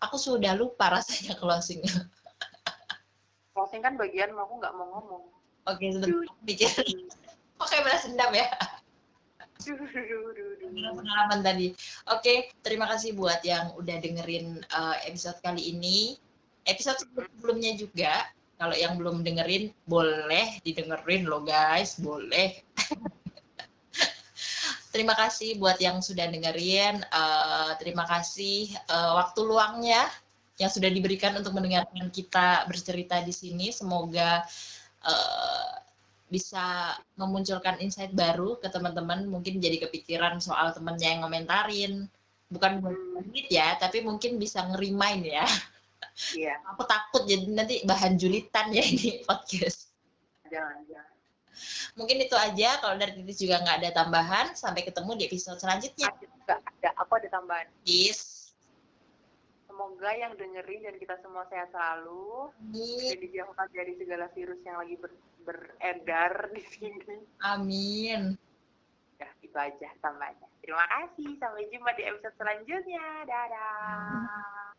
aku 0.00 0.16
sudah 0.16 0.56
lupa 0.56 0.88
rasanya 0.88 1.36
closing. 1.36 1.84
closing 3.52 3.84
kan 3.84 4.00
bagian 4.00 4.32
aku 4.32 4.56
nggak 4.56 4.72
mau 4.72 4.88
ngomong. 4.96 5.24
Oke, 5.68 5.84
okay, 5.84 5.88
sebentar 5.92 6.32
pikir. 6.48 6.72
Oke, 7.62 7.76
balas 7.84 8.08
dendam 8.08 8.32
ya. 8.32 8.48
pengalaman 10.96 11.44
tadi. 11.44 11.76
Oke, 12.08 12.24
okay, 12.24 12.36
terima 12.64 12.88
kasih 12.88 13.12
buat 13.12 13.44
yang 13.44 13.76
udah 13.76 14.00
dengerin 14.00 14.64
uh, 14.72 14.96
episode 15.04 15.36
kali 15.44 15.76
ini. 15.76 16.16
Episode 16.64 17.04
sebelumnya 17.04 17.76
juga 17.76 18.24
kalau 18.60 18.76
yang 18.76 19.00
belum 19.00 19.24
dengerin, 19.24 19.72
boleh 19.88 20.60
didengerin 20.60 21.24
loh 21.24 21.40
guys, 21.40 21.96
boleh. 21.96 22.60
terima 24.92 25.16
kasih 25.16 25.56
buat 25.56 25.80
yang 25.80 26.04
sudah 26.04 26.28
dengerin. 26.28 27.00
Uh, 27.08 27.72
terima 27.80 28.04
kasih 28.04 28.68
uh, 28.92 29.16
waktu 29.16 29.40
luangnya 29.48 30.04
yang 30.60 30.68
sudah 30.68 30.92
diberikan 30.92 31.32
untuk 31.40 31.56
mendengarkan 31.56 32.12
kita 32.12 32.68
bercerita 32.68 33.24
di 33.24 33.32
sini. 33.32 33.72
Semoga 33.72 34.44
uh, 35.08 35.72
bisa 36.28 37.00
memunculkan 37.16 37.80
insight 37.80 38.12
baru 38.12 38.60
ke 38.60 38.68
teman-teman. 38.68 39.24
Mungkin 39.24 39.56
jadi 39.56 39.88
kepikiran 39.88 40.36
soal 40.36 40.76
temennya 40.76 41.16
yang 41.16 41.24
ngomentarin. 41.24 42.12
Bukan 42.52 42.84
duit 42.84 43.48
ya, 43.48 43.80
tapi 43.80 44.04
mungkin 44.04 44.36
bisa 44.36 44.68
ngerimain 44.68 45.24
ya. 45.24 45.48
Iya. 46.36 46.54
Aku 46.74 46.82
takut 46.84 47.24
jadi 47.24 47.46
nanti 47.48 47.82
bahan 47.86 48.20
julitan 48.20 48.70
ya 48.74 48.82
ini 48.84 49.22
podcast. 49.24 49.90
Jangan, 50.50 50.82
jangan. 50.90 51.10
Mungkin 51.98 52.16
itu 52.22 52.36
aja. 52.36 52.80
Kalau 52.80 52.94
dari 52.96 53.12
Titis 53.16 53.38
juga 53.42 53.60
nggak 53.62 53.78
ada 53.84 53.90
tambahan. 54.04 54.46
Sampai 54.56 54.86
ketemu 54.86 55.16
di 55.18 55.24
episode 55.28 55.58
selanjutnya. 55.60 56.10
Nggak 56.46 56.60
ada. 56.60 56.90
Aku 57.04 57.12
ada 57.18 57.28
tambahan. 57.30 57.68
Yes. 57.84 58.52
Semoga 59.66 60.10
yang 60.12 60.36
dengerin 60.36 60.84
dan 60.84 60.96
kita 61.00 61.16
semua 61.24 61.46
sehat 61.48 61.72
selalu. 61.72 62.52
Amin. 62.60 63.10
Dan 63.16 63.20
dijauhkan 63.22 63.68
dari 63.72 63.92
segala 63.96 64.26
virus 64.36 64.60
yang 64.66 64.76
lagi 64.76 64.96
ber 65.00 65.12
beredar 65.40 66.32
di 66.56 66.62
sini. 66.68 67.16
Amin. 67.40 68.36
Ya, 69.20 69.28
itu 69.44 69.56
aja 69.56 69.88
tambahnya. 70.00 70.48
Terima 70.64 70.84
kasih. 70.88 71.36
Sampai 71.36 71.68
jumpa 71.68 71.92
di 71.96 72.02
episode 72.08 72.36
selanjutnya. 72.40 73.04
Dadah. 73.28 74.72